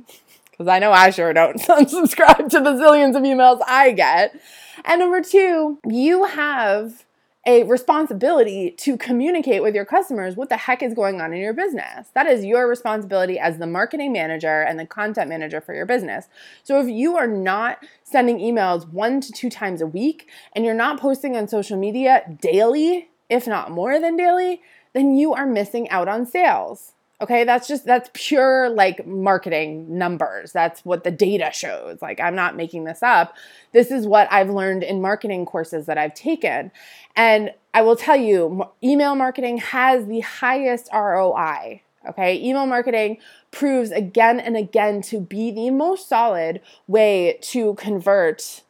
Because 0.50 0.66
I 0.66 0.80
know 0.80 0.90
I 0.90 1.10
sure 1.10 1.32
don't 1.32 1.56
unsubscribe 1.60 2.48
to 2.50 2.60
the 2.60 2.72
zillions 2.72 3.16
of 3.16 3.22
emails 3.22 3.60
I 3.66 3.92
get. 3.92 4.38
And 4.84 5.00
number 5.00 5.22
two, 5.22 5.78
you 5.88 6.24
have 6.24 7.04
a 7.48 7.62
responsibility 7.62 8.72
to 8.72 8.98
communicate 8.98 9.62
with 9.62 9.74
your 9.74 9.86
customers 9.86 10.36
what 10.36 10.50
the 10.50 10.56
heck 10.58 10.82
is 10.82 10.92
going 10.92 11.18
on 11.18 11.32
in 11.32 11.40
your 11.40 11.54
business. 11.54 12.08
That 12.12 12.26
is 12.26 12.44
your 12.44 12.68
responsibility 12.68 13.38
as 13.38 13.56
the 13.56 13.66
marketing 13.66 14.12
manager 14.12 14.60
and 14.60 14.78
the 14.78 14.84
content 14.84 15.30
manager 15.30 15.62
for 15.62 15.74
your 15.74 15.86
business. 15.86 16.28
So 16.62 16.78
if 16.78 16.88
you 16.88 17.16
are 17.16 17.26
not 17.26 17.82
sending 18.04 18.38
emails 18.38 18.86
one 18.92 19.22
to 19.22 19.32
two 19.32 19.48
times 19.48 19.80
a 19.80 19.86
week 19.86 20.28
and 20.52 20.62
you're 20.62 20.74
not 20.74 21.00
posting 21.00 21.38
on 21.38 21.48
social 21.48 21.78
media 21.78 22.22
daily, 22.42 23.08
if 23.30 23.46
not 23.46 23.70
more 23.70 23.98
than 23.98 24.14
daily, 24.14 24.60
then 24.92 25.16
you 25.16 25.32
are 25.32 25.46
missing 25.46 25.88
out 25.88 26.06
on 26.06 26.26
sales. 26.26 26.92
Okay, 27.20 27.42
that's 27.42 27.66
just 27.66 27.84
that's 27.84 28.10
pure 28.14 28.70
like 28.70 29.04
marketing 29.04 29.98
numbers. 29.98 30.52
That's 30.52 30.84
what 30.84 31.02
the 31.02 31.10
data 31.10 31.50
shows. 31.52 32.00
Like 32.00 32.20
I'm 32.20 32.36
not 32.36 32.54
making 32.54 32.84
this 32.84 33.02
up. 33.02 33.34
This 33.72 33.90
is 33.90 34.06
what 34.06 34.30
I've 34.30 34.50
learned 34.50 34.84
in 34.84 35.00
marketing 35.00 35.44
courses 35.44 35.86
that 35.86 35.98
I've 35.98 36.14
taken. 36.14 36.70
And 37.16 37.52
I 37.74 37.82
will 37.82 37.96
tell 37.96 38.16
you, 38.16 38.64
email 38.84 39.16
marketing 39.16 39.58
has 39.58 40.06
the 40.06 40.20
highest 40.20 40.88
ROI. 40.92 41.82
Okay, 42.08 42.40
email 42.40 42.66
marketing 42.66 43.18
proves 43.50 43.90
again 43.90 44.38
and 44.38 44.56
again 44.56 45.02
to 45.02 45.20
be 45.20 45.50
the 45.50 45.70
most 45.70 46.08
solid 46.08 46.60
way 46.86 47.38
to 47.42 47.74
convert 47.74 48.62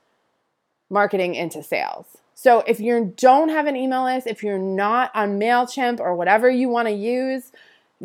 marketing 0.89 1.35
into 1.35 1.63
sales. 1.63 2.17
So 2.35 2.61
if 2.67 2.81
you 2.81 3.13
don't 3.17 3.51
have 3.51 3.67
an 3.67 3.77
email 3.77 4.05
list, 4.05 4.27
if 4.27 4.43
you're 4.43 4.59
not 4.59 5.11
on 5.15 5.39
MailChimp 5.39 6.01
or 6.01 6.15
whatever 6.15 6.49
you 6.49 6.69
want 6.69 6.89
to 6.89 6.95
use, 6.95 7.53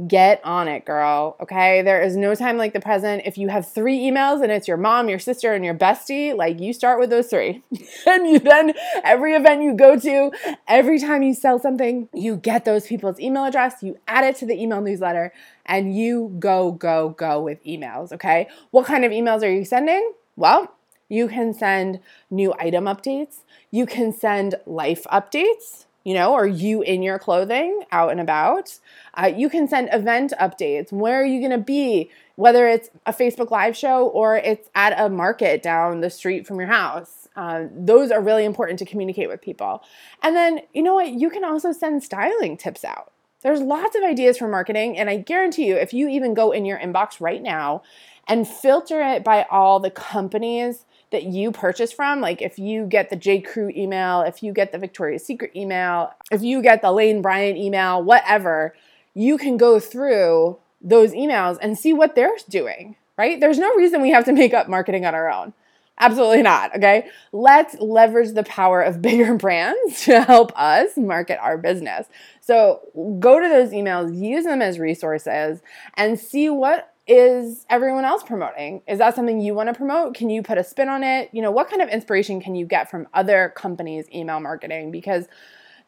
get 0.08 0.41
on 0.43 0.67
it, 0.67 0.86
girl. 0.86 1.36
Okay. 1.39 1.82
There 1.84 2.01
is 2.01 2.17
no 2.17 2.34
time 2.34 2.58
like 2.58 2.73
the 2.73 2.79
present. 2.79 3.23
If 3.25 3.38
you 3.38 3.49
have 3.49 3.67
three 3.67 3.99
emails 3.99 4.41
and 4.41 4.51
it's 4.51 4.67
your 4.67 4.77
mom, 4.77 5.08
your 5.08 5.19
sister, 5.19 5.53
and 5.53 5.63
your 5.63 5.75
bestie, 5.75 6.36
like 6.36 6.60
you 6.60 6.73
start 6.73 6.99
with 6.99 7.10
those 7.10 7.27
three. 7.27 7.62
and 8.08 8.27
you 8.27 8.39
then, 8.39 8.73
every 9.03 9.36
event 9.36 9.62
you 9.62 9.75
go 9.75 9.97
to, 9.99 10.32
every 10.67 10.99
time 10.99 11.21
you 11.21 11.34
sell 11.34 11.60
something, 11.60 12.10
you 12.13 12.38
get 12.38 12.65
those 12.65 12.88
people's 12.88 13.19
email 13.19 13.45
address, 13.45 13.84
you 13.84 13.99
add 14.08 14.23
it 14.23 14.36
to 14.38 14.45
the 14.45 14.60
email 14.60 14.82
newsletter, 14.82 15.32
and 15.65 15.95
you 15.95 16.36
go, 16.39 16.71
go, 16.71 17.10
go 17.10 17.41
with 17.41 17.63
emails. 17.63 18.12
Okay. 18.12 18.47
What 18.71 18.88
kind 18.88 19.06
of 19.06 19.12
emails 19.12 19.43
are 19.43 19.51
you 19.51 19.63
sending? 19.63 20.13
Well, 20.36 20.73
you 21.08 21.27
can 21.27 21.53
send 21.53 21.99
new 22.32 22.53
item 22.58 22.86
updates, 22.86 23.41
you 23.69 23.86
can 23.86 24.12
send 24.12 24.56
life 24.65 25.03
updates 25.12 25.86
you 26.03 26.13
know, 26.13 26.33
or 26.33 26.45
you 26.45 26.81
in 26.81 27.01
your 27.01 27.19
clothing 27.19 27.83
out 27.91 28.11
and 28.11 28.19
about. 28.19 28.77
Uh, 29.13 29.31
you 29.35 29.49
can 29.49 29.67
send 29.67 29.89
event 29.91 30.33
updates. 30.39 30.91
Where 30.91 31.21
are 31.21 31.25
you 31.25 31.39
going 31.39 31.51
to 31.51 31.63
be? 31.63 32.09
Whether 32.35 32.67
it's 32.67 32.89
a 33.05 33.13
Facebook 33.13 33.51
Live 33.51 33.77
show 33.77 34.07
or 34.07 34.37
it's 34.37 34.69
at 34.75 34.99
a 34.99 35.09
market 35.09 35.61
down 35.61 36.01
the 36.01 36.09
street 36.09 36.47
from 36.47 36.59
your 36.59 36.67
house. 36.67 37.27
Uh, 37.35 37.65
those 37.71 38.11
are 38.11 38.21
really 38.21 38.45
important 38.45 38.79
to 38.79 38.85
communicate 38.85 39.29
with 39.29 39.41
people. 39.41 39.83
And 40.21 40.35
then, 40.35 40.61
you 40.73 40.83
know 40.83 40.95
what? 40.95 41.09
You 41.09 41.29
can 41.29 41.43
also 41.43 41.71
send 41.71 42.03
styling 42.03 42.57
tips 42.57 42.83
out. 42.83 43.11
There's 43.41 43.59
lots 43.59 43.95
of 43.95 44.03
ideas 44.03 44.37
for 44.37 44.47
marketing, 44.47 44.97
and 44.97 45.09
I 45.09 45.17
guarantee 45.17 45.67
you, 45.67 45.75
if 45.75 45.93
you 45.93 46.07
even 46.07 46.33
go 46.33 46.51
in 46.51 46.63
your 46.63 46.79
inbox 46.79 47.19
right 47.19 47.41
now 47.41 47.83
and 48.25 48.47
filter 48.47 49.01
it 49.01 49.23
by 49.23 49.45
all 49.51 49.81
the 49.81 49.91
companies 49.91 50.85
that 51.13 51.23
you 51.23 51.52
purchase 51.52 51.91
from, 51.91 52.19
like 52.19 52.41
if 52.41 52.60
you 52.60 52.86
get 52.86 53.10
the 53.10 53.15
J. 53.15 53.39
Crew 53.39 53.71
email, 53.76 54.21
if 54.21 54.43
you 54.43 54.52
get 54.52 54.71
the 54.71 54.78
Victoria's 54.78 55.26
Secret 55.26 55.56
email, 55.56 56.13
if 56.32 56.41
you 56.41 56.62
get 56.62 56.82
the 56.82 56.91
Lane 56.91 57.21
Bryant 57.21 57.58
email, 57.58 58.04
whatever, 58.04 58.76
you 59.13 59.38
can 59.38 59.56
go 59.56 59.80
through 59.80 60.58
those 60.82 61.13
emails 61.13 61.58
and 61.62 61.80
see 61.80 61.93
what 61.93 62.15
they're 62.15 62.36
doing, 62.49 62.97
right? 63.17 63.39
There's 63.39 63.58
no 63.58 63.73
reason 63.76 64.02
we 64.02 64.12
have 64.12 64.26
to 64.26 64.34
make 64.34 64.54
up 64.54 64.67
marketing 64.67 65.06
on 65.06 65.15
our 65.15 65.32
own. 65.32 65.54
Absolutely 65.99 66.41
not. 66.41 66.76
Okay. 66.76 67.08
Let's 67.32 67.76
leverage 67.80 68.34
the 68.34 68.43
power 68.43 68.82
of 68.82 69.02
bigger 69.02 69.34
brands 69.38 70.04
to 70.06 70.21
help 70.23 70.52
us 70.60 70.97
market 70.97 71.39
our 71.39 71.58
business. 71.58 72.08
So 72.41 72.82
go 73.19 73.39
to 73.39 73.47
those 73.47 73.69
emails, 73.69 74.19
use 74.19 74.43
them 74.45 74.62
as 74.62 74.80
resources, 74.80 75.62
and 75.93 76.19
see 76.19 76.49
what 76.49 76.92
is 77.05 77.65
everyone 77.69 78.05
else 78.05 78.23
promoting? 78.23 78.81
Is 78.87 78.99
that 78.99 79.15
something 79.15 79.41
you 79.41 79.53
want 79.53 79.67
to 79.67 79.73
promote? 79.73 80.13
Can 80.13 80.29
you 80.29 80.41
put 80.41 80.57
a 80.57 80.63
spin 80.63 80.87
on 80.87 81.03
it? 81.03 81.29
You 81.33 81.41
know, 81.41 81.51
what 81.51 81.69
kind 81.69 81.81
of 81.81 81.89
inspiration 81.89 82.39
can 82.39 82.55
you 82.55 82.65
get 82.65 82.89
from 82.89 83.07
other 83.13 83.51
companies' 83.55 84.07
email 84.13 84.39
marketing? 84.39 84.91
Because 84.91 85.27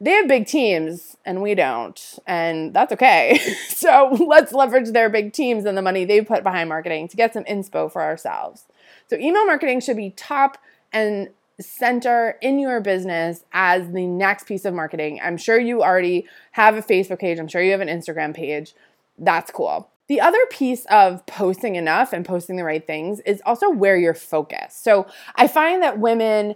they 0.02 0.12
have 0.12 0.28
big 0.28 0.46
teams 0.46 1.16
and 1.26 1.42
we 1.42 1.56
don't, 1.56 2.20
and 2.28 2.74
that's 2.74 2.92
okay. 2.92 3.40
so 3.70 4.10
let's 4.28 4.52
leverage 4.52 4.90
their 4.92 5.10
big 5.10 5.32
teams 5.32 5.64
and 5.64 5.78
the 5.78 5.82
money 5.82 6.04
they 6.04 6.22
put 6.22 6.44
behind 6.44 6.68
marketing 6.68 7.08
to 7.08 7.16
get 7.16 7.34
some 7.34 7.46
inspo 7.46 7.92
for 7.92 8.02
ourselves. 8.02 8.66
So, 9.08 9.16
email 9.16 9.46
marketing 9.46 9.80
should 9.80 9.98
be 9.98 10.10
top 10.12 10.58
and 10.92 11.30
center 11.62 12.38
in 12.42 12.60
your 12.60 12.82
business 12.82 13.46
as 13.54 13.90
the 13.92 14.06
next 14.06 14.46
piece 14.46 14.66
of 14.66 14.74
marketing. 14.74 15.22
I'm 15.24 15.38
sure 15.38 15.58
you 15.58 15.82
already 15.82 16.28
have 16.52 16.76
a 16.76 16.82
Facebook 16.82 17.20
page, 17.20 17.40
I'm 17.40 17.48
sure 17.48 17.62
you 17.62 17.72
have 17.72 17.82
an 17.82 17.88
Instagram 17.88 18.34
page. 18.34 18.74
That's 19.18 19.50
cool. 19.52 19.90
The 20.08 20.22
other 20.22 20.40
piece 20.50 20.86
of 20.86 21.26
posting 21.26 21.76
enough 21.76 22.14
and 22.14 22.24
posting 22.24 22.58
the 22.58 22.64
right 22.64 22.86
things 22.86 23.20
is 23.22 23.42
also 23.46 23.70
where 23.70 23.98
you're 23.98 24.14
focused. 24.14 24.84
So 24.84 25.08
I 25.36 25.48
find 25.48 25.82
that 25.82 26.00
women 26.00 26.56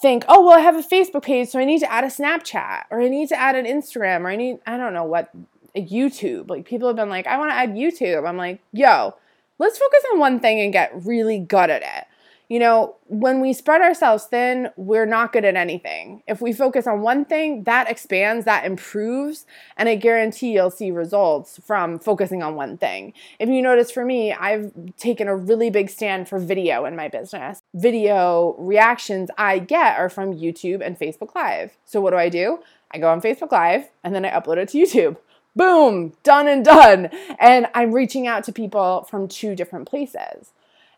think, 0.00 0.24
oh, 0.28 0.44
well, 0.44 0.58
I 0.58 0.60
have 0.60 0.76
a 0.76 0.82
Facebook 0.82 1.22
page, 1.22 1.48
so 1.48 1.58
I 1.58 1.64
need 1.64 1.80
to 1.80 1.90
add 1.90 2.04
a 2.04 2.08
Snapchat 2.08 2.84
or 2.90 3.00
I 3.00 3.08
need 3.08 3.28
to 3.30 3.40
add 3.40 3.56
an 3.56 3.64
Instagram 3.64 4.20
or 4.20 4.28
I 4.28 4.36
need, 4.36 4.58
I 4.66 4.76
don't 4.76 4.94
know 4.94 5.04
what, 5.04 5.30
a 5.74 5.84
YouTube. 5.84 6.48
Like 6.48 6.66
people 6.66 6.88
have 6.88 6.96
been 6.96 7.08
like, 7.08 7.26
I 7.26 7.36
want 7.36 7.50
to 7.50 7.56
add 7.56 7.70
YouTube. 7.70 8.28
I'm 8.28 8.36
like, 8.36 8.60
yo, 8.72 9.14
let's 9.58 9.78
focus 9.78 10.04
on 10.12 10.20
one 10.20 10.38
thing 10.38 10.60
and 10.60 10.72
get 10.72 10.92
really 11.04 11.38
good 11.38 11.70
at 11.70 11.82
it 11.82 12.06
you 12.48 12.58
know, 12.58 12.96
when 13.06 13.40
we 13.40 13.52
spread 13.52 13.80
ourselves 13.80 14.24
thin, 14.24 14.68
we're 14.76 15.06
not 15.06 15.32
good 15.32 15.44
at 15.44 15.56
anything. 15.56 16.22
If 16.26 16.40
we 16.40 16.52
focus 16.52 16.86
on 16.86 17.00
one 17.00 17.24
thing, 17.24 17.64
that 17.64 17.90
expands, 17.90 18.44
that 18.44 18.66
improves, 18.66 19.46
and 19.76 19.88
I 19.88 19.94
guarantee 19.94 20.52
you'll 20.52 20.70
see 20.70 20.90
results 20.90 21.58
from 21.64 21.98
focusing 21.98 22.42
on 22.42 22.54
one 22.54 22.76
thing. 22.76 23.14
If 23.38 23.48
you 23.48 23.62
notice 23.62 23.90
for 23.90 24.04
me, 24.04 24.32
I've 24.32 24.72
taken 24.96 25.26
a 25.26 25.36
really 25.36 25.70
big 25.70 25.88
stand 25.88 26.28
for 26.28 26.38
video 26.38 26.84
in 26.84 26.96
my 26.96 27.08
business. 27.08 27.62
Video 27.74 28.54
reactions 28.58 29.30
I 29.38 29.58
get 29.58 29.98
are 29.98 30.10
from 30.10 30.34
YouTube 30.34 30.84
and 30.84 30.98
Facebook 30.98 31.34
Live. 31.34 31.76
So 31.86 32.00
what 32.00 32.10
do 32.10 32.16
I 32.16 32.28
do? 32.28 32.58
I 32.92 32.98
go 32.98 33.10
on 33.10 33.22
Facebook 33.22 33.52
Live 33.52 33.88
and 34.02 34.14
then 34.14 34.24
I 34.24 34.30
upload 34.30 34.58
it 34.58 34.68
to 34.70 34.78
YouTube. 34.78 35.16
Boom, 35.56 36.12
done 36.24 36.48
and 36.48 36.64
done. 36.64 37.10
And 37.38 37.68
I'm 37.74 37.92
reaching 37.92 38.26
out 38.26 38.44
to 38.44 38.52
people 38.52 39.06
from 39.08 39.28
two 39.28 39.54
different 39.54 39.88
places. 39.88 40.52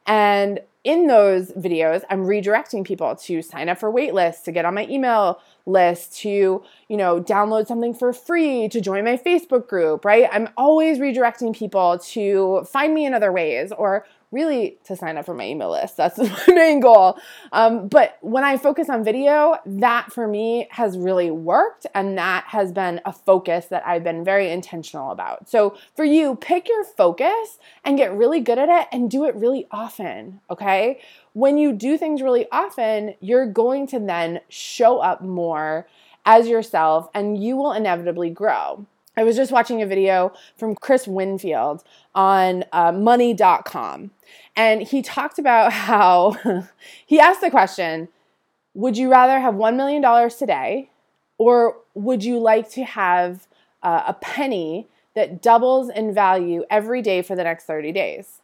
And 0.07 0.61
in 0.87 1.09
those 1.09 1.51
videos, 1.53 2.03
I'm 2.09 2.25
redirecting 2.25 2.85
people 2.85 3.16
to 3.16 3.42
sign 3.42 3.68
up 3.68 3.79
for 3.79 3.92
waitlists, 3.92 4.44
to 4.44 4.53
get 4.53 4.64
on 4.64 4.72
my 4.75 4.87
email 4.87 5.40
list, 5.67 6.17
to, 6.19 6.63
you 6.89 6.97
know, 6.97 7.21
download 7.21 7.67
something 7.67 7.93
for 7.93 8.13
free, 8.13 8.69
to 8.69 8.81
join 8.81 9.05
my 9.05 9.17
Facebook 9.17 9.69
group, 9.69 10.05
right? 10.05 10.29
I'm 10.33 10.49
always 10.57 10.99
redirecting 10.99 11.55
people 11.55 11.99
to 11.99 12.67
find 12.71 12.95
me 12.95 13.05
in 13.05 13.13
other 13.13 13.33
ways 13.33 13.73
or 13.73 14.07
really 14.33 14.77
to 14.85 14.97
sign 14.97 15.17
up 15.17 15.25
for 15.25 15.35
my 15.35 15.47
email 15.47 15.71
list. 15.71 15.97
That's 15.97 16.19
my 16.49 16.55
main 16.55 16.81
goal. 16.81 17.19
Um, 17.53 17.89
but 17.89 18.19
when 18.21 18.45
I 18.45 18.57
focus 18.57 18.89
on 18.89 19.05
video, 19.05 19.57
that 19.65 20.13
for 20.13 20.27
me 20.27 20.69
has 20.71 20.99
really 20.99 21.31
worked. 21.31 21.87
And 21.95 22.19
that 22.19 22.45
has 22.49 22.73
been 22.73 23.01
a 23.05 23.13
focus 23.13 23.67
that 23.67 23.87
I've 23.87 24.05
been 24.05 24.25
very 24.25 24.51
intentional 24.51 25.11
about. 25.11 25.49
So 25.49 25.77
for 25.95 26.05
you, 26.05 26.37
pick 26.37 26.69
your 26.69 26.85
focus 26.85 27.59
and 27.85 27.97
get 27.97 28.13
really 28.13 28.41
good 28.41 28.59
at 28.59 28.69
it 28.69 28.89
and 28.93 29.11
do 29.11 29.25
it 29.25 29.35
really 29.37 29.67
often. 29.71 30.41
Okay. 30.51 31.01
When 31.37 31.59
you 31.59 31.75
do 31.75 31.99
things 31.99 32.22
really 32.22 32.46
often, 32.51 33.14
you're 33.20 33.44
going 33.44 33.87
to 33.88 34.01
then 34.01 34.40
show 34.49 35.01
up 35.01 35.20
more 35.20 35.87
as 36.25 36.49
yourself 36.49 37.11
and 37.12 37.37
you 37.37 37.59
will 37.59 37.72
inevitably 37.72 38.31
grow. 38.31 38.87
I 39.18 39.22
was 39.22 39.37
just 39.37 39.53
watching 39.53 39.83
a 39.83 39.87
video 39.87 40.33
from 40.57 40.75
Chris 40.77 41.07
Winfield 41.07 41.85
on 42.14 42.64
uh, 42.72 42.90
money.com. 42.90 44.12
And 44.57 44.81
he 44.81 45.03
talked 45.03 45.38
about 45.38 45.72
how 45.90 46.38
he 47.07 47.20
asked 47.20 47.42
the 47.42 47.51
question 47.51 48.09
Would 48.72 48.96
you 48.96 49.11
rather 49.11 49.38
have 49.38 49.57
$1 49.57 49.77
million 49.77 50.31
today, 50.31 50.88
or 51.37 51.77
would 51.92 52.25
you 52.25 52.38
like 52.38 52.70
to 52.70 52.85
have 52.85 53.46
uh, 53.83 54.05
a 54.07 54.14
penny 54.14 54.88
that 55.14 55.42
doubles 55.42 55.90
in 55.90 56.14
value 56.14 56.64
every 56.70 57.03
day 57.03 57.20
for 57.20 57.37
the 57.37 57.44
next 57.44 57.64
30 57.64 57.92
days? 57.92 58.40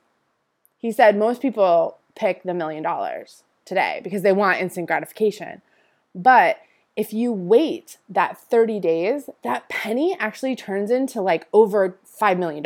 He 0.77 0.93
said 0.93 1.17
most 1.17 1.41
people 1.41 1.97
pick 2.15 2.43
the 2.43 2.55
million 2.55 2.83
dollars 2.83 3.43
today 3.65 4.01
because 4.03 4.23
they 4.23 4.33
want 4.33 4.61
instant 4.61 4.87
gratification. 4.87 5.63
But 6.15 6.59
if 6.97 7.13
you 7.13 7.33
wait 7.33 7.99
that 8.09 8.39
30 8.39 8.81
days, 8.81 9.31
that 9.45 9.69
penny 9.69 10.17
actually 10.19 10.55
turns 10.57 10.91
into 10.91 11.23
like 11.23 11.47
over 11.53 11.97
$5 12.21 12.39
million. 12.39 12.63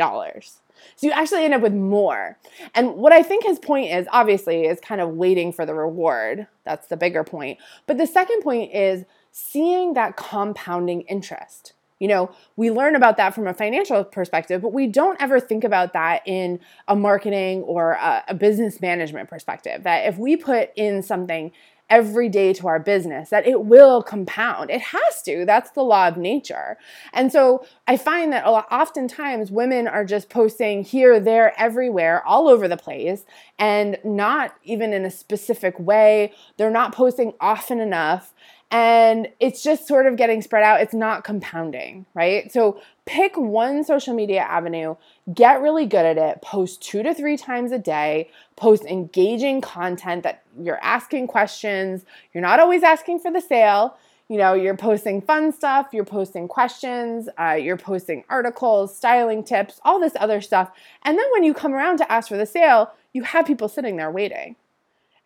So 0.95 1.07
you 1.07 1.11
actually 1.11 1.43
end 1.43 1.53
up 1.53 1.61
with 1.61 1.73
more. 1.73 2.37
And 2.75 2.95
what 2.95 3.13
I 3.13 3.23
think 3.23 3.45
his 3.45 3.59
point 3.59 3.91
is 3.91 4.07
obviously 4.11 4.65
is 4.65 4.79
kind 4.79 5.01
of 5.01 5.11
waiting 5.11 5.51
for 5.51 5.65
the 5.65 5.73
reward. 5.73 6.47
That's 6.65 6.87
the 6.87 6.97
bigger 6.97 7.23
point. 7.23 7.57
But 7.85 7.97
the 7.97 8.07
second 8.07 8.41
point 8.41 8.73
is 8.73 9.05
seeing 9.31 9.93
that 9.93 10.17
compounding 10.17 11.01
interest. 11.01 11.73
You 11.99 12.07
know, 12.07 12.31
we 12.55 12.71
learn 12.71 12.95
about 12.95 13.17
that 13.17 13.33
from 13.33 13.47
a 13.47 13.53
financial 13.53 14.03
perspective, 14.03 14.61
but 14.61 14.73
we 14.73 14.87
don't 14.87 15.19
ever 15.21 15.39
think 15.39 15.63
about 15.63 15.93
that 15.93 16.21
in 16.25 16.59
a 16.87 16.95
marketing 16.95 17.61
or 17.63 17.93
a, 17.93 18.23
a 18.29 18.33
business 18.33 18.81
management 18.81 19.29
perspective. 19.29 19.83
That 19.83 20.05
if 20.07 20.17
we 20.17 20.37
put 20.37 20.69
in 20.75 21.01
something 21.01 21.51
every 21.89 22.27
day 22.27 22.53
to 22.53 22.67
our 22.67 22.79
business, 22.79 23.29
that 23.29 23.47
it 23.47 23.63
will 23.63 24.03
compound. 24.03 24.69
It 24.69 24.81
has 24.81 25.21
to. 25.23 25.45
That's 25.45 25.71
the 25.71 25.83
law 25.83 26.07
of 26.07 26.17
nature. 26.17 26.77
And 27.13 27.31
so 27.31 27.65
I 27.87 27.95
find 27.95 28.33
that 28.33 28.45
lot, 28.45 28.67
oftentimes 28.69 29.51
women 29.51 29.87
are 29.87 30.03
just 30.03 30.29
posting 30.29 30.83
here, 30.83 31.19
there, 31.19 31.57
everywhere, 31.57 32.25
all 32.25 32.49
over 32.49 32.67
the 32.67 32.77
place, 32.77 33.25
and 33.57 33.97
not 34.03 34.55
even 34.63 34.91
in 34.91 35.05
a 35.05 35.11
specific 35.11 35.79
way. 35.79 36.33
They're 36.57 36.69
not 36.69 36.93
posting 36.93 37.33
often 37.39 37.79
enough 37.79 38.33
and 38.69 39.29
it's 39.39 39.63
just 39.63 39.87
sort 39.87 40.07
of 40.07 40.17
getting 40.17 40.41
spread 40.41 40.63
out. 40.63 40.81
It's 40.81 40.93
not 40.93 41.23
compounding, 41.23 42.05
right? 42.13 42.51
So 42.51 42.81
pick 43.05 43.37
one 43.37 43.83
social 43.83 44.13
media 44.13 44.41
avenue, 44.41 44.95
get 45.33 45.61
really 45.61 45.85
good 45.85 46.05
at 46.05 46.17
it, 46.17 46.41
post 46.41 46.81
two 46.81 47.01
to 47.03 47.13
three 47.13 47.37
times 47.37 47.71
a 47.71 47.79
day, 47.79 48.29
post 48.57 48.83
engaging 48.83 49.61
content 49.61 50.23
that 50.23 50.43
you're 50.59 50.83
asking 50.83 51.27
questions. 51.27 52.03
You're 52.33 52.41
not 52.41 52.59
always 52.59 52.83
asking 52.83 53.19
for 53.19 53.31
the 53.31 53.41
sale. 53.41 53.97
You 54.27 54.37
know, 54.37 54.53
you're 54.53 54.75
posting 54.75 55.21
fun 55.21 55.53
stuff, 55.53 55.87
you're 55.93 56.03
posting 56.03 56.49
questions, 56.49 57.29
uh, 57.39 57.53
you're 57.53 57.77
posting 57.77 58.25
articles, 58.27 58.93
styling 58.97 59.41
tips, 59.41 59.79
all 59.85 60.01
this 60.01 60.17
other 60.19 60.41
stuff. 60.41 60.69
And 61.03 61.17
then 61.17 61.25
when 61.31 61.43
you 61.43 61.53
come 61.53 61.73
around 61.73 61.99
to 61.99 62.11
ask 62.11 62.27
for 62.27 62.35
the 62.35 62.45
sale, 62.45 62.91
you 63.13 63.23
have 63.23 63.45
people 63.45 63.69
sitting 63.69 63.95
there 63.95 64.11
waiting. 64.11 64.57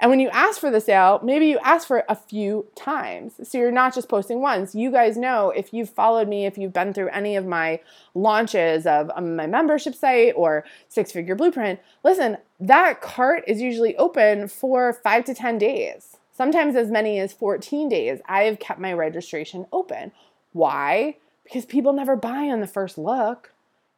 And 0.01 0.09
when 0.09 0.19
you 0.19 0.29
ask 0.29 0.59
for 0.59 0.71
the 0.71 0.81
sale, 0.81 1.19
maybe 1.23 1.45
you 1.45 1.59
ask 1.59 1.87
for 1.87 1.99
it 1.99 2.05
a 2.09 2.15
few 2.15 2.65
times. 2.75 3.33
So 3.43 3.59
you're 3.59 3.71
not 3.71 3.93
just 3.93 4.09
posting 4.09 4.41
once. 4.41 4.73
You 4.73 4.91
guys 4.91 5.15
know 5.15 5.51
if 5.51 5.71
you've 5.71 5.91
followed 5.91 6.27
me, 6.27 6.47
if 6.47 6.57
you've 6.57 6.73
been 6.73 6.91
through 6.91 7.09
any 7.09 7.35
of 7.35 7.45
my 7.45 7.79
launches 8.15 8.87
of 8.87 9.11
um, 9.15 9.35
my 9.35 9.45
membership 9.45 9.93
site 9.93 10.33
or 10.35 10.65
six 10.89 11.11
figure 11.11 11.35
blueprint, 11.35 11.79
listen, 12.03 12.37
that 12.59 12.99
cart 12.99 13.43
is 13.45 13.61
usually 13.61 13.95
open 13.97 14.47
for 14.47 14.91
five 14.91 15.23
to 15.25 15.35
10 15.35 15.59
days, 15.59 16.17
sometimes 16.31 16.75
as 16.75 16.89
many 16.89 17.19
as 17.19 17.31
14 17.31 17.87
days. 17.87 18.21
I 18.25 18.45
have 18.45 18.57
kept 18.57 18.79
my 18.79 18.93
registration 18.93 19.67
open. 19.71 20.11
Why? 20.51 21.17
Because 21.43 21.67
people 21.67 21.93
never 21.93 22.15
buy 22.15 22.49
on 22.49 22.59
the 22.59 22.65
first 22.67 22.97
look. 22.97 23.51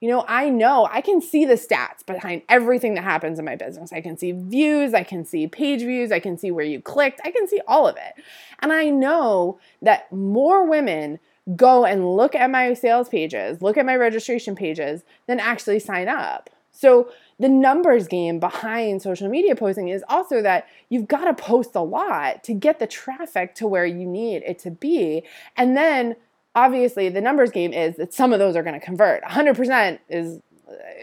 You 0.04 0.10
know, 0.10 0.26
I 0.28 0.50
know 0.50 0.86
I 0.92 1.00
can 1.00 1.22
see 1.22 1.46
the 1.46 1.54
stats 1.54 2.06
behind 2.06 2.42
everything 2.50 2.96
that 2.96 3.06
happens 3.06 3.40
in 3.40 3.46
my 3.46 3.56
business. 3.56 3.94
I 3.94 4.02
can 4.02 4.18
see 4.18 4.34
views, 4.34 4.94
I 4.94 5.04
can 5.04 5.24
see 5.24 5.48
page 5.48 5.80
views, 5.80 6.12
I 6.12 6.20
can 6.20 6.38
see 6.38 6.52
where 6.52 6.66
you 6.66 6.82
clicked, 6.82 7.22
I 7.24 7.32
can 7.32 7.48
see 7.48 7.62
all 7.70 7.88
of 7.88 7.96
it. 7.96 8.22
And 8.60 8.74
I 8.74 8.90
know 8.90 9.62
that 9.82 10.12
more 10.12 10.70
women 10.70 11.20
go 11.56 11.86
and 11.86 12.18
look 12.18 12.36
at 12.36 12.50
my 12.50 12.74
sales 12.74 13.08
pages, 13.08 13.62
look 13.62 13.78
at 13.78 13.86
my 13.86 13.96
registration 13.96 14.58
pages, 14.58 15.04
than 15.28 15.40
actually 15.40 15.80
sign 15.80 16.10
up. 16.10 16.50
So, 16.72 17.10
the 17.40 17.48
numbers 17.48 18.10
game 18.10 18.42
behind 18.42 19.02
social 19.02 19.30
media 19.30 19.56
posting 19.56 19.88
is 19.88 20.04
also 20.10 20.42
that 20.42 20.68
you've 20.90 21.08
got 21.08 21.26
to 21.26 21.34
post 21.34 21.76
a 21.76 21.82
lot 21.82 22.44
to 22.44 22.54
get 22.54 22.80
the 22.80 22.88
traffic 22.88 23.56
to 23.56 23.68
where 23.68 23.86
you 23.86 24.06
need 24.06 24.44
it 24.46 24.60
to 24.60 24.72
be. 24.72 25.24
And 25.56 25.78
then 25.78 26.18
obviously 26.56 27.10
the 27.10 27.22
numbers 27.22 27.52
game 27.52 27.74
is 27.74 27.96
that 27.98 28.14
some 28.14 28.34
of 28.34 28.40
those 28.40 28.56
are 28.56 28.64
going 28.64 28.80
to 28.80 28.86
convert. 28.86 29.24
100% 29.24 30.00
is 30.10 30.40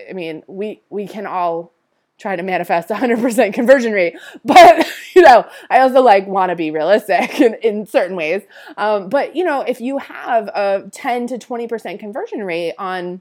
I 0.09 0.13
mean, 0.13 0.43
we 0.47 0.83
we 0.91 1.07
can 1.07 1.27
all 1.27 1.73
try 2.19 2.37
to 2.37 2.43
manifest 2.43 2.91
100% 2.91 3.55
conversion 3.55 3.93
rate, 3.93 4.19
but 4.45 4.87
you 5.15 5.23
know, 5.23 5.47
I 5.71 5.81
also 5.81 6.03
like 6.03 6.27
want 6.27 6.51
to 6.51 6.57
be 6.57 6.71
realistic 6.71 7.41
in, 7.41 7.55
in 7.63 7.87
certain 7.87 8.17
ways. 8.17 8.43
Um, 8.77 9.09
but 9.09 9.37
you 9.37 9.45
know, 9.45 9.63
if 9.63 9.81
you 9.81 9.99
have 9.99 10.49
a 10.49 10.89
10 10.93 11.29
to 11.29 11.39
20% 11.39 11.99
conversion 11.99 12.45
rate 12.45 12.75
on 12.79 13.21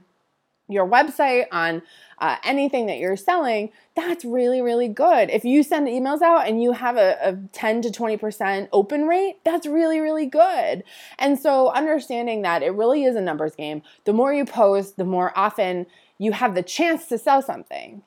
your 0.70 0.86
website, 0.86 1.46
on 1.52 1.82
uh, 2.18 2.36
anything 2.44 2.86
that 2.86 2.98
you're 2.98 3.16
selling, 3.16 3.70
that's 3.94 4.24
really, 4.24 4.60
really 4.60 4.88
good. 4.88 5.30
If 5.30 5.44
you 5.44 5.62
send 5.62 5.88
emails 5.88 6.22
out 6.22 6.46
and 6.46 6.62
you 6.62 6.72
have 6.72 6.96
a, 6.96 7.16
a 7.22 7.38
10 7.52 7.82
to 7.82 7.88
20% 7.88 8.68
open 8.72 9.06
rate, 9.06 9.36
that's 9.44 9.66
really, 9.66 10.00
really 10.00 10.26
good. 10.26 10.84
And 11.18 11.38
so, 11.38 11.70
understanding 11.70 12.42
that 12.42 12.62
it 12.62 12.70
really 12.70 13.04
is 13.04 13.16
a 13.16 13.20
numbers 13.20 13.54
game, 13.54 13.82
the 14.04 14.12
more 14.12 14.32
you 14.32 14.44
post, 14.44 14.96
the 14.96 15.04
more 15.04 15.32
often 15.36 15.86
you 16.18 16.32
have 16.32 16.54
the 16.54 16.62
chance 16.62 17.06
to 17.06 17.18
sell 17.18 17.42
something 17.42 18.02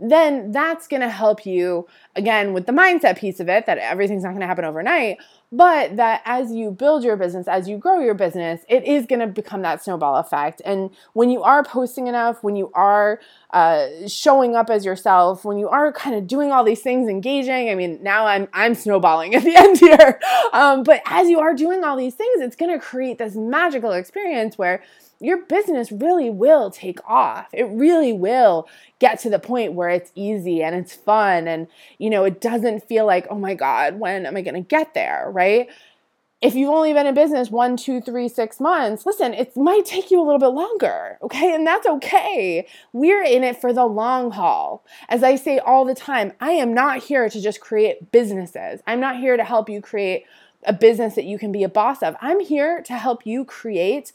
then 0.00 0.50
that's 0.50 0.88
going 0.88 1.02
to 1.02 1.10
help 1.10 1.44
you 1.44 1.86
again 2.16 2.52
with 2.52 2.66
the 2.66 2.72
mindset 2.72 3.18
piece 3.18 3.38
of 3.38 3.48
it 3.48 3.66
that 3.66 3.78
everything's 3.78 4.22
not 4.22 4.30
going 4.30 4.40
to 4.40 4.46
happen 4.46 4.64
overnight 4.64 5.18
but 5.52 5.96
that 5.96 6.22
as 6.24 6.52
you 6.52 6.70
build 6.70 7.02
your 7.02 7.16
business, 7.16 7.48
as 7.48 7.68
you 7.68 7.76
grow 7.76 7.98
your 7.98 8.14
business, 8.14 8.62
it 8.68 8.84
is 8.84 9.06
going 9.06 9.20
to 9.20 9.26
become 9.26 9.62
that 9.62 9.82
snowball 9.82 10.16
effect. 10.16 10.62
And 10.64 10.90
when 11.12 11.30
you 11.30 11.42
are 11.42 11.64
posting 11.64 12.06
enough, 12.06 12.42
when 12.44 12.54
you 12.54 12.70
are 12.74 13.20
uh, 13.52 13.88
showing 14.06 14.54
up 14.54 14.70
as 14.70 14.84
yourself, 14.84 15.44
when 15.44 15.58
you 15.58 15.68
are 15.68 15.92
kind 15.92 16.14
of 16.14 16.26
doing 16.26 16.52
all 16.52 16.62
these 16.62 16.82
things, 16.82 17.08
engaging. 17.08 17.68
I 17.68 17.74
mean, 17.74 18.00
now 18.02 18.26
I'm 18.26 18.48
I'm 18.52 18.74
snowballing 18.74 19.34
at 19.36 19.42
the 19.42 19.56
end 19.56 19.78
here, 19.78 20.20
um, 20.52 20.82
but 20.84 21.02
as 21.06 21.28
you 21.28 21.40
are 21.40 21.54
doing 21.54 21.82
all 21.82 21.96
these 21.96 22.14
things, 22.14 22.40
it's 22.40 22.56
going 22.56 22.72
to 22.72 22.78
create 22.78 23.18
this 23.18 23.34
magical 23.34 23.92
experience 23.92 24.56
where 24.56 24.82
your 25.22 25.42
business 25.44 25.92
really 25.92 26.30
will 26.30 26.70
take 26.70 26.98
off. 27.06 27.48
It 27.52 27.64
really 27.64 28.12
will 28.12 28.66
get 29.00 29.20
to 29.20 29.30
the 29.30 29.38
point 29.38 29.74
where 29.74 29.90
it's 29.90 30.10
easy 30.14 30.62
and 30.62 30.74
it's 30.74 30.94
fun 30.94 31.46
and 31.46 31.68
you 31.98 32.08
know, 32.08 32.24
it 32.24 32.40
doesn't 32.40 32.86
feel 32.88 33.04
like, 33.04 33.26
"Oh 33.30 33.34
my 33.34 33.54
god, 33.54 33.98
when 33.98 34.26
am 34.26 34.36
I 34.36 34.42
going 34.42 34.54
to 34.54 34.60
get 34.60 34.94
there?" 34.94 35.30
Right? 35.40 35.68
If 36.42 36.54
you've 36.54 36.70
only 36.70 36.92
been 36.92 37.06
in 37.06 37.14
business 37.14 37.50
one, 37.50 37.76
two, 37.76 38.00
three, 38.00 38.28
six 38.28 38.60
months, 38.60 39.04
listen, 39.06 39.32
it 39.34 39.56
might 39.56 39.84
take 39.84 40.10
you 40.10 40.20
a 40.20 40.24
little 40.24 40.38
bit 40.38 40.48
longer, 40.48 41.18
okay? 41.22 41.54
And 41.54 41.66
that's 41.66 41.86
okay. 41.86 42.66
We're 42.92 43.22
in 43.22 43.42
it 43.42 43.60
for 43.60 43.72
the 43.72 43.86
long 43.86 44.30
haul. 44.30 44.84
As 45.08 45.22
I 45.22 45.36
say 45.36 45.58
all 45.58 45.84
the 45.84 45.94
time, 45.94 46.32
I 46.40 46.52
am 46.52 46.72
not 46.74 47.02
here 47.02 47.28
to 47.28 47.40
just 47.40 47.60
create 47.60 48.10
businesses. 48.10 48.80
I'm 48.86 49.00
not 49.00 49.16
here 49.16 49.36
to 49.36 49.44
help 49.44 49.68
you 49.68 49.80
create 49.80 50.24
a 50.64 50.72
business 50.72 51.14
that 51.14 51.24
you 51.24 51.38
can 51.38 51.52
be 51.52 51.62
a 51.62 51.68
boss 51.68 52.02
of. 52.02 52.16
I'm 52.20 52.40
here 52.40 52.82
to 52.82 52.94
help 52.94 53.26
you 53.26 53.44
create 53.44 54.12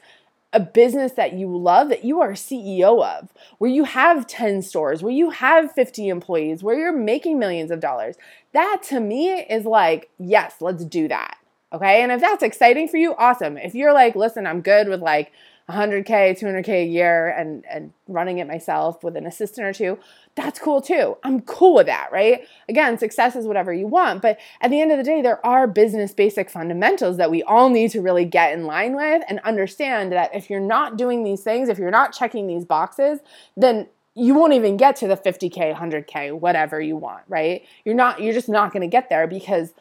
a 0.56 0.60
business 0.60 1.12
that 1.12 1.34
you 1.34 1.56
love 1.56 1.90
that 1.90 2.06
you 2.06 2.22
are 2.22 2.32
CEO 2.32 3.04
of, 3.04 3.30
where 3.58 3.70
you 3.70 3.84
have 3.84 4.26
10 4.26 4.62
stores, 4.62 5.04
where 5.04 5.12
you 5.12 5.30
have 5.30 5.74
50 5.74 6.08
employees, 6.08 6.64
where 6.64 6.80
you're 6.80 6.96
making 6.96 7.38
millions 7.38 7.72
of 7.72 7.82
dollars. 7.82 8.16
That 8.54 8.82
to 8.90 9.02
me 9.02 9.42
is 9.42 9.66
like, 9.66 10.10
yes, 10.18 10.56
let's 10.62 10.86
do 10.86 11.10
that. 11.10 11.38
Okay. 11.74 12.02
And 12.02 12.12
if 12.12 12.22
that's 12.22 12.42
exciting 12.42 12.88
for 12.88 12.96
you, 12.96 13.16
awesome. 13.16 13.58
If 13.58 13.76
you're 13.76 13.92
like, 13.92 14.16
listen, 14.16 14.48
I'm 14.48 14.62
good 14.62 14.88
with 14.88 15.02
like 15.02 15.34
100K, 15.70 16.40
200K 16.40 16.84
a 16.84 16.86
year 16.86 17.30
and, 17.30 17.66
and 17.70 17.92
running 18.08 18.38
it 18.38 18.48
myself 18.48 19.04
with 19.04 19.18
an 19.18 19.26
assistant 19.26 19.66
or 19.66 19.74
two, 19.74 19.98
that's 20.36 20.60
cool 20.60 20.80
too. 20.80 21.18
I'm 21.24 21.42
cool 21.42 21.74
with 21.74 21.88
that, 21.88 22.12
right? 22.12 22.48
Again, 22.70 23.00
success 23.00 23.36
is 23.36 23.48
whatever 23.48 23.74
you 23.74 23.88
want. 23.88 24.22
But 24.22 24.38
at 24.62 24.70
the 24.70 24.80
end 24.80 24.92
of 24.92 24.98
the 24.98 25.04
day, 25.04 25.22
there 25.24 25.44
are 25.46 25.66
business 25.66 26.14
basic 26.14 26.52
fundamentals 26.52 27.18
that 27.18 27.32
we 27.32 27.42
all 27.44 27.70
need 27.70 27.90
to 27.92 28.02
really 28.02 28.26
get 28.26 28.54
in 28.54 28.66
line 28.66 28.96
with 28.96 29.24
and 29.28 29.40
understand 29.40 30.12
that 30.12 30.36
if 30.36 30.50
you're 30.50 30.60
not 30.60 30.98
doing 30.98 31.24
these 31.24 31.42
things, 31.42 31.68
if 31.68 31.80
you're 31.80 31.90
not 31.90 32.14
checking 32.14 32.46
these 32.46 32.66
boxes, 32.66 33.22
then 33.58 33.88
you 34.14 34.34
won't 34.36 34.54
even 34.54 34.78
get 34.78 34.96
to 34.98 35.08
the 35.08 35.18
50K, 35.18 35.76
100K, 35.76 36.40
whatever 36.40 36.80
you 36.80 36.96
want, 36.96 37.24
right? 37.28 37.66
You're 37.84 37.96
not, 37.96 38.22
you're 38.22 38.34
just 38.34 38.48
not 38.48 38.72
going 38.72 38.82
to 38.82 38.88
get 38.88 39.10
there 39.10 39.28
because 39.28 39.74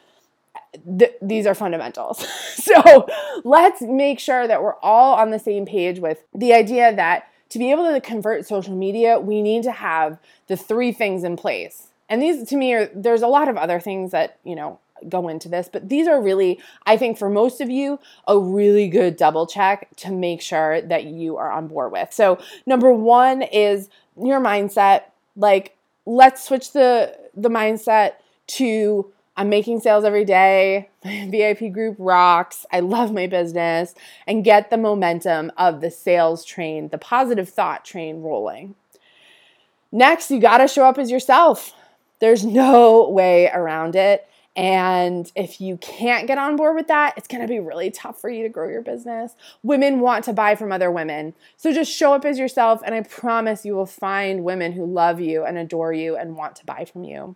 th- 0.98 1.14
these 1.20 1.46
are 1.46 1.54
fundamentals. 1.54 2.26
so 2.54 3.06
let's 3.44 3.82
make 3.82 4.18
sure 4.18 4.46
that 4.46 4.62
we're 4.62 4.78
all 4.82 5.14
on 5.14 5.30
the 5.30 5.38
same 5.38 5.66
page 5.66 5.98
with 5.98 6.24
the 6.34 6.52
idea 6.52 6.94
that 6.94 7.28
to 7.50 7.58
be 7.58 7.70
able 7.70 7.92
to 7.92 8.00
convert 8.00 8.46
social 8.46 8.74
media, 8.74 9.20
we 9.20 9.42
need 9.42 9.62
to 9.62 9.72
have 9.72 10.18
the 10.48 10.56
three 10.56 10.92
things 10.92 11.22
in 11.24 11.36
place. 11.36 11.88
And 12.08 12.20
these 12.20 12.48
to 12.48 12.56
me 12.56 12.74
are 12.74 12.86
there's 12.94 13.22
a 13.22 13.28
lot 13.28 13.48
of 13.48 13.56
other 13.56 13.80
things 13.80 14.10
that, 14.10 14.38
you 14.44 14.54
know, 14.54 14.78
go 15.08 15.28
into 15.28 15.48
this, 15.48 15.68
but 15.70 15.88
these 15.88 16.06
are 16.06 16.20
really, 16.20 16.58
I 16.86 16.96
think 16.96 17.18
for 17.18 17.28
most 17.28 17.60
of 17.60 17.68
you, 17.68 17.98
a 18.26 18.38
really 18.38 18.88
good 18.88 19.16
double 19.16 19.46
check 19.46 19.88
to 19.96 20.10
make 20.10 20.40
sure 20.40 20.80
that 20.82 21.04
you 21.04 21.36
are 21.36 21.50
on 21.50 21.68
board 21.68 21.92
with. 21.92 22.12
So, 22.12 22.38
number 22.66 22.92
1 22.92 23.42
is 23.42 23.88
your 24.16 24.40
mindset. 24.40 25.02
Like 25.36 25.76
let's 26.06 26.44
switch 26.44 26.72
the 26.72 27.16
the 27.34 27.48
mindset 27.48 28.14
to 28.46 29.12
I'm 29.36 29.48
making 29.48 29.80
sales 29.80 30.04
every 30.04 30.24
day. 30.24 30.90
My 31.04 31.28
VIP 31.28 31.72
group 31.72 31.96
rocks. 31.98 32.64
I 32.72 32.80
love 32.80 33.12
my 33.12 33.26
business 33.26 33.94
and 34.26 34.44
get 34.44 34.70
the 34.70 34.78
momentum 34.78 35.52
of 35.56 35.80
the 35.80 35.90
sales 35.90 36.44
train, 36.44 36.88
the 36.88 36.98
positive 36.98 37.48
thought 37.48 37.84
train 37.84 38.22
rolling. 38.22 38.74
Next, 39.92 40.30
you 40.30 40.40
got 40.40 40.58
to 40.58 40.68
show 40.68 40.86
up 40.86 40.98
as 40.98 41.10
yourself. 41.10 41.72
There's 42.20 42.44
no 42.44 43.08
way 43.10 43.50
around 43.52 43.96
it. 43.96 44.28
And 44.56 45.30
if 45.34 45.60
you 45.60 45.78
can't 45.78 46.28
get 46.28 46.38
on 46.38 46.54
board 46.54 46.76
with 46.76 46.86
that, 46.86 47.14
it's 47.16 47.26
to 47.26 47.48
be 47.48 47.58
really 47.58 47.90
tough 47.90 48.20
for 48.20 48.30
you 48.30 48.44
to 48.44 48.48
grow 48.48 48.68
your 48.68 48.82
business. 48.82 49.34
Women 49.64 49.98
want 49.98 50.24
to 50.26 50.32
buy 50.32 50.54
from 50.54 50.70
other 50.70 50.92
women. 50.92 51.34
So 51.56 51.72
just 51.72 51.90
show 51.90 52.14
up 52.14 52.24
as 52.24 52.38
yourself, 52.38 52.80
and 52.84 52.94
I 52.94 53.02
promise 53.02 53.64
you 53.64 53.74
will 53.74 53.84
find 53.84 54.44
women 54.44 54.72
who 54.72 54.86
love 54.86 55.20
you 55.20 55.44
and 55.44 55.58
adore 55.58 55.92
you 55.92 56.16
and 56.16 56.36
want 56.36 56.54
to 56.56 56.66
buy 56.66 56.84
from 56.84 57.02
you. 57.02 57.34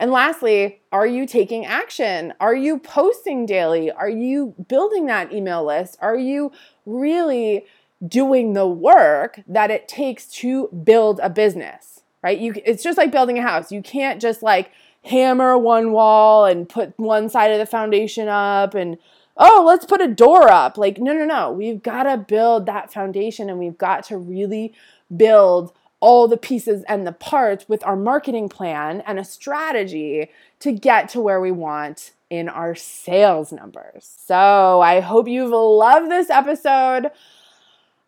And 0.00 0.10
lastly, 0.10 0.80
are 0.90 1.06
you 1.06 1.26
taking 1.26 1.66
action? 1.66 2.32
Are 2.40 2.54
you 2.54 2.78
posting 2.78 3.44
daily? 3.44 3.92
Are 3.92 4.08
you 4.08 4.54
building 4.66 5.04
that 5.06 5.30
email 5.30 5.62
list? 5.62 5.98
Are 6.00 6.16
you 6.16 6.52
really 6.86 7.66
doing 8.08 8.54
the 8.54 8.66
work 8.66 9.42
that 9.46 9.70
it 9.70 9.86
takes 9.86 10.26
to 10.28 10.68
build 10.68 11.20
a 11.22 11.28
business? 11.28 12.00
Right? 12.22 12.38
You 12.38 12.54
it's 12.64 12.82
just 12.82 12.96
like 12.96 13.12
building 13.12 13.38
a 13.38 13.42
house. 13.42 13.70
You 13.70 13.82
can't 13.82 14.22
just 14.22 14.42
like 14.42 14.70
hammer 15.04 15.58
one 15.58 15.92
wall 15.92 16.46
and 16.46 16.66
put 16.66 16.98
one 16.98 17.28
side 17.28 17.50
of 17.50 17.58
the 17.58 17.66
foundation 17.66 18.26
up 18.26 18.74
and 18.74 18.96
oh, 19.36 19.64
let's 19.66 19.84
put 19.84 20.00
a 20.00 20.08
door 20.08 20.50
up. 20.50 20.78
Like 20.78 20.98
no, 20.98 21.12
no, 21.12 21.26
no. 21.26 21.52
We've 21.52 21.82
got 21.82 22.04
to 22.04 22.16
build 22.16 22.64
that 22.64 22.90
foundation 22.90 23.50
and 23.50 23.58
we've 23.58 23.78
got 23.78 24.04
to 24.04 24.16
really 24.16 24.72
build 25.14 25.74
all 26.00 26.26
the 26.26 26.36
pieces 26.36 26.82
and 26.88 27.06
the 27.06 27.12
parts 27.12 27.68
with 27.68 27.84
our 27.86 27.96
marketing 27.96 28.48
plan 28.48 29.02
and 29.06 29.18
a 29.18 29.24
strategy 29.24 30.30
to 30.58 30.72
get 30.72 31.08
to 31.10 31.20
where 31.20 31.40
we 31.40 31.50
want 31.50 32.12
in 32.30 32.48
our 32.48 32.74
sales 32.74 33.52
numbers. 33.52 34.10
So 34.26 34.80
I 34.80 35.00
hope 35.00 35.28
you've 35.28 35.50
loved 35.50 36.10
this 36.10 36.30
episode. 36.30 37.10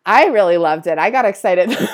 I 0.05 0.25
really 0.25 0.57
loved 0.57 0.87
it. 0.87 0.97
I 0.97 1.09
got 1.09 1.25
excited. 1.25 1.69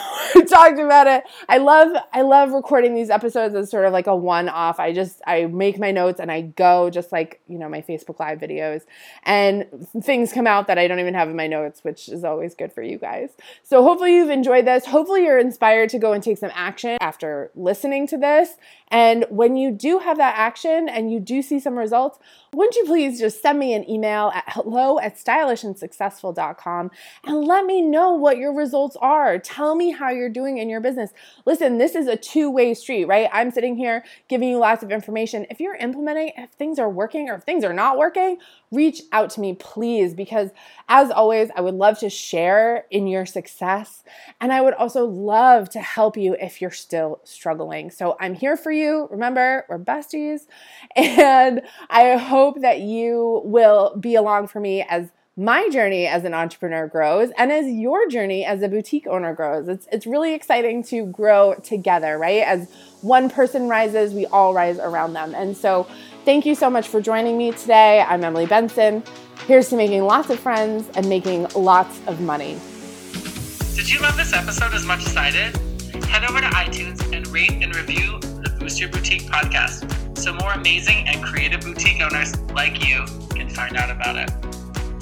talked 0.49 0.79
about 0.79 1.07
it. 1.07 1.23
I 1.47 1.57
love 1.57 1.95
I 2.11 2.21
love 2.21 2.51
recording 2.51 2.95
these 2.95 3.09
episodes 3.09 3.55
as 3.55 3.69
sort 3.69 3.85
of 3.85 3.93
like 3.93 4.07
a 4.07 4.15
one-off. 4.15 4.79
I 4.79 4.93
just 4.93 5.21
I 5.25 5.45
make 5.45 5.79
my 5.79 5.91
notes 5.91 6.19
and 6.19 6.31
I 6.31 6.41
go 6.41 6.89
just 6.89 7.11
like, 7.11 7.41
you 7.47 7.57
know, 7.57 7.69
my 7.69 7.81
Facebook 7.81 8.19
live 8.19 8.39
videos 8.39 8.81
and 9.23 9.65
things 10.01 10.33
come 10.33 10.47
out 10.47 10.67
that 10.67 10.77
I 10.77 10.87
don't 10.87 10.99
even 10.99 11.13
have 11.13 11.29
in 11.29 11.35
my 11.35 11.47
notes, 11.47 11.83
which 11.83 12.09
is 12.09 12.23
always 12.23 12.55
good 12.55 12.73
for 12.73 12.81
you 12.81 12.97
guys. 12.97 13.29
So 13.63 13.83
hopefully 13.83 14.15
you've 14.15 14.29
enjoyed 14.29 14.65
this. 14.65 14.85
Hopefully 14.85 15.23
you're 15.23 15.39
inspired 15.39 15.89
to 15.89 15.99
go 15.99 16.13
and 16.13 16.23
take 16.23 16.37
some 16.37 16.51
action 16.53 16.97
after 17.01 17.51
listening 17.55 18.07
to 18.07 18.17
this. 18.17 18.57
And 18.91 19.25
when 19.29 19.55
you 19.55 19.71
do 19.71 19.99
have 19.99 20.17
that 20.17 20.35
action 20.35 20.89
and 20.89 21.11
you 21.11 21.19
do 21.19 21.41
see 21.41 21.59
some 21.59 21.77
results, 21.77 22.17
wouldn't 22.53 22.75
you 22.75 22.85
please 22.85 23.19
just 23.19 23.41
send 23.41 23.59
me 23.59 23.73
an 23.73 23.87
email 23.87 24.31
at 24.33 24.45
hello 24.47 24.99
at 24.99 25.15
stylishandsuccessful.com 25.15 26.91
and 27.25 27.45
let 27.45 27.65
me 27.65 27.83
know 27.83 27.98
what 28.07 28.37
your 28.37 28.53
results 28.53 28.95
are. 29.01 29.37
Tell 29.37 29.75
me 29.75 29.91
how 29.91 30.09
you're 30.09 30.29
doing 30.29 30.57
in 30.57 30.69
your 30.69 30.79
business. 30.79 31.11
Listen, 31.45 31.77
this 31.77 31.95
is 31.95 32.07
a 32.07 32.15
two 32.15 32.49
way 32.49 32.73
street, 32.73 33.05
right? 33.05 33.29
I'm 33.33 33.51
sitting 33.51 33.75
here 33.75 34.03
giving 34.27 34.49
you 34.49 34.57
lots 34.57 34.83
of 34.83 34.91
information. 34.91 35.45
If 35.49 35.59
you're 35.59 35.75
implementing, 35.75 36.31
if 36.37 36.51
things 36.51 36.79
are 36.79 36.89
working 36.89 37.29
or 37.29 37.35
if 37.35 37.43
things 37.43 37.63
are 37.63 37.73
not 37.73 37.97
working, 37.97 38.37
reach 38.71 39.01
out 39.11 39.29
to 39.31 39.41
me, 39.41 39.53
please, 39.53 40.13
because 40.13 40.49
as 40.87 41.11
always, 41.11 41.49
I 41.55 41.61
would 41.61 41.75
love 41.75 41.99
to 41.99 42.09
share 42.09 42.85
in 42.89 43.07
your 43.07 43.25
success. 43.25 44.03
And 44.39 44.53
I 44.53 44.61
would 44.61 44.73
also 44.75 45.05
love 45.05 45.69
to 45.71 45.79
help 45.79 46.17
you 46.17 46.35
if 46.39 46.61
you're 46.61 46.71
still 46.71 47.19
struggling. 47.23 47.91
So 47.91 48.15
I'm 48.19 48.33
here 48.33 48.55
for 48.55 48.71
you. 48.71 49.07
Remember, 49.11 49.65
we're 49.69 49.79
besties. 49.79 50.41
And 51.29 51.61
I 51.89 52.15
hope 52.15 52.61
that 52.61 52.79
you 52.81 53.41
will 53.43 53.95
be 53.97 54.15
along 54.15 54.47
for 54.47 54.59
me 54.59 54.83
as 54.87 55.11
my 55.39 55.69
journey 55.69 56.05
as 56.05 56.25
an 56.25 56.33
entrepreneur 56.33 56.85
grows 56.85 57.31
and 57.37 57.49
as 57.49 57.65
your 57.65 58.09
journey 58.09 58.43
as 58.43 58.61
a 58.61 58.67
boutique 58.67 59.07
owner 59.07 59.33
grows. 59.33 59.69
It's, 59.69 59.87
it's 59.89 60.05
really 60.05 60.33
exciting 60.33 60.83
to 60.83 61.05
grow 61.05 61.55
together, 61.63 62.17
right? 62.17 62.43
As 62.43 62.69
one 63.01 63.29
person 63.29 63.69
rises, 63.69 64.13
we 64.13 64.25
all 64.25 64.53
rise 64.53 64.79
around 64.79 65.13
them. 65.13 65.33
And 65.33 65.55
so, 65.55 65.87
thank 66.25 66.45
you 66.45 66.55
so 66.55 66.69
much 66.69 66.89
for 66.89 66.99
joining 66.99 67.37
me 67.37 67.53
today. 67.53 68.01
I'm 68.01 68.21
Emily 68.21 68.47
Benson. 68.47 69.01
Here's 69.47 69.69
to 69.69 69.77
making 69.77 70.03
lots 70.03 70.29
of 70.29 70.39
friends 70.39 70.89
and 70.95 71.07
making 71.07 71.47
lots 71.55 72.05
of 72.05 72.19
money. 72.19 72.59
Did 73.75 73.89
you 73.89 73.99
love 74.01 74.17
this 74.17 74.33
episode 74.33 74.73
as 74.73 74.83
much 74.83 75.05
as 75.07 75.15
I 75.15 75.31
did? 75.31 75.55
Head 76.03 76.29
over 76.29 76.41
to 76.41 76.47
iTunes 76.47 77.15
and 77.15 77.25
rate 77.29 77.63
and 77.63 77.73
review 77.73 78.19
the 78.19 78.53
Boost 78.59 78.77
Your 78.77 78.89
Boutique 78.89 79.21
podcast 79.23 80.17
so 80.17 80.33
more 80.33 80.51
amazing 80.51 81.07
and 81.07 81.23
creative 81.23 81.61
boutique 81.61 82.01
owners 82.01 82.37
like 82.51 82.85
you 82.85 83.05
can 83.29 83.47
find 83.47 83.77
out 83.77 83.89
about 83.89 84.17
it. 84.17 84.48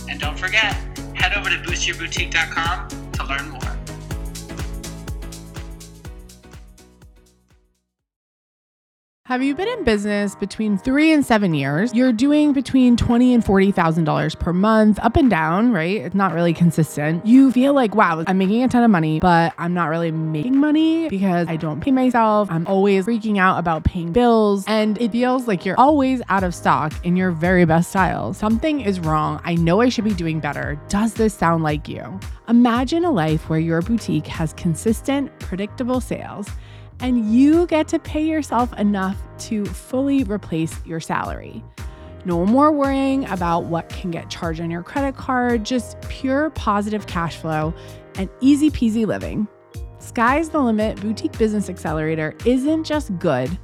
And 0.09 0.19
don't 0.19 0.37
forget, 0.37 0.73
head 1.15 1.33
over 1.35 1.49
to 1.49 1.57
boostyourboutique.com 1.57 3.11
to 3.13 3.23
learn 3.25 3.49
more. 3.49 3.76
Have 9.27 9.43
you 9.43 9.55
been 9.55 9.67
in 9.67 9.83
business 9.83 10.35
between 10.35 10.77
three 10.77 11.11
and 11.11 11.25
seven 11.25 11.53
years? 11.53 11.93
You're 11.93 12.13
doing 12.13 12.53
between 12.53 12.95
twenty 12.95 13.33
and 13.33 13.43
forty 13.43 13.73
thousand 13.73 14.05
dollars 14.05 14.35
per 14.35 14.53
month, 14.53 14.99
up 15.01 15.17
and 15.17 15.29
down, 15.29 15.73
right? 15.73 15.97
It's 15.97 16.15
not 16.15 16.33
really 16.33 16.53
consistent. 16.53 17.25
You 17.25 17.51
feel 17.51 17.73
like, 17.73 17.93
wow, 17.93 18.23
I'm 18.25 18.37
making 18.37 18.63
a 18.63 18.69
ton 18.69 18.85
of 18.85 18.89
money, 18.89 19.19
but 19.19 19.53
I'm 19.57 19.73
not 19.73 19.87
really 19.87 20.11
making 20.11 20.57
money 20.57 21.09
because 21.09 21.49
I 21.49 21.57
don't 21.57 21.81
pay 21.81 21.91
myself. 21.91 22.49
I'm 22.49 22.65
always 22.67 23.05
freaking 23.05 23.37
out 23.37 23.59
about 23.59 23.83
paying 23.83 24.13
bills, 24.13 24.63
and 24.65 24.97
it 25.01 25.11
feels 25.11 25.45
like 25.45 25.65
you're 25.65 25.77
always 25.77 26.21
out 26.29 26.45
of 26.45 26.55
stock 26.55 26.93
in 27.05 27.17
your 27.17 27.31
very 27.31 27.65
best 27.65 27.89
styles. 27.89 28.37
Something 28.37 28.79
is 28.79 29.01
wrong. 29.01 29.41
I 29.43 29.55
know 29.55 29.81
I 29.81 29.89
should 29.89 30.05
be 30.05 30.13
doing 30.13 30.39
better. 30.39 30.79
Does 30.87 31.15
this 31.15 31.33
sound 31.33 31.63
like 31.63 31.89
you? 31.89 32.17
Imagine 32.47 33.03
a 33.03 33.11
life 33.11 33.49
where 33.49 33.59
your 33.59 33.81
boutique 33.81 34.27
has 34.27 34.53
consistent, 34.53 35.37
predictable 35.39 35.99
sales 35.99 36.47
and 36.99 37.33
you 37.33 37.67
get 37.67 37.87
to 37.89 37.99
pay 37.99 38.25
yourself 38.25 38.73
enough 38.79 39.17
to 39.39 39.65
fully 39.65 40.23
replace 40.23 40.75
your 40.85 40.99
salary. 40.99 41.63
No 42.25 42.45
more 42.45 42.71
worrying 42.71 43.25
about 43.25 43.65
what 43.65 43.89
can 43.89 44.11
get 44.11 44.29
charged 44.29 44.59
on 44.59 44.69
your 44.69 44.83
credit 44.83 45.15
card, 45.15 45.63
just 45.63 45.99
pure 46.09 46.49
positive 46.51 47.07
cash 47.07 47.37
flow 47.37 47.73
and 48.15 48.29
easy 48.41 48.69
peasy 48.69 49.05
living. 49.05 49.47
Sky's 49.99 50.49
the 50.49 50.59
Limit 50.59 50.99
Boutique 50.99 51.37
Business 51.37 51.69
Accelerator 51.69 52.35
isn't 52.45 52.83
just 52.83 53.17
good 53.19 53.57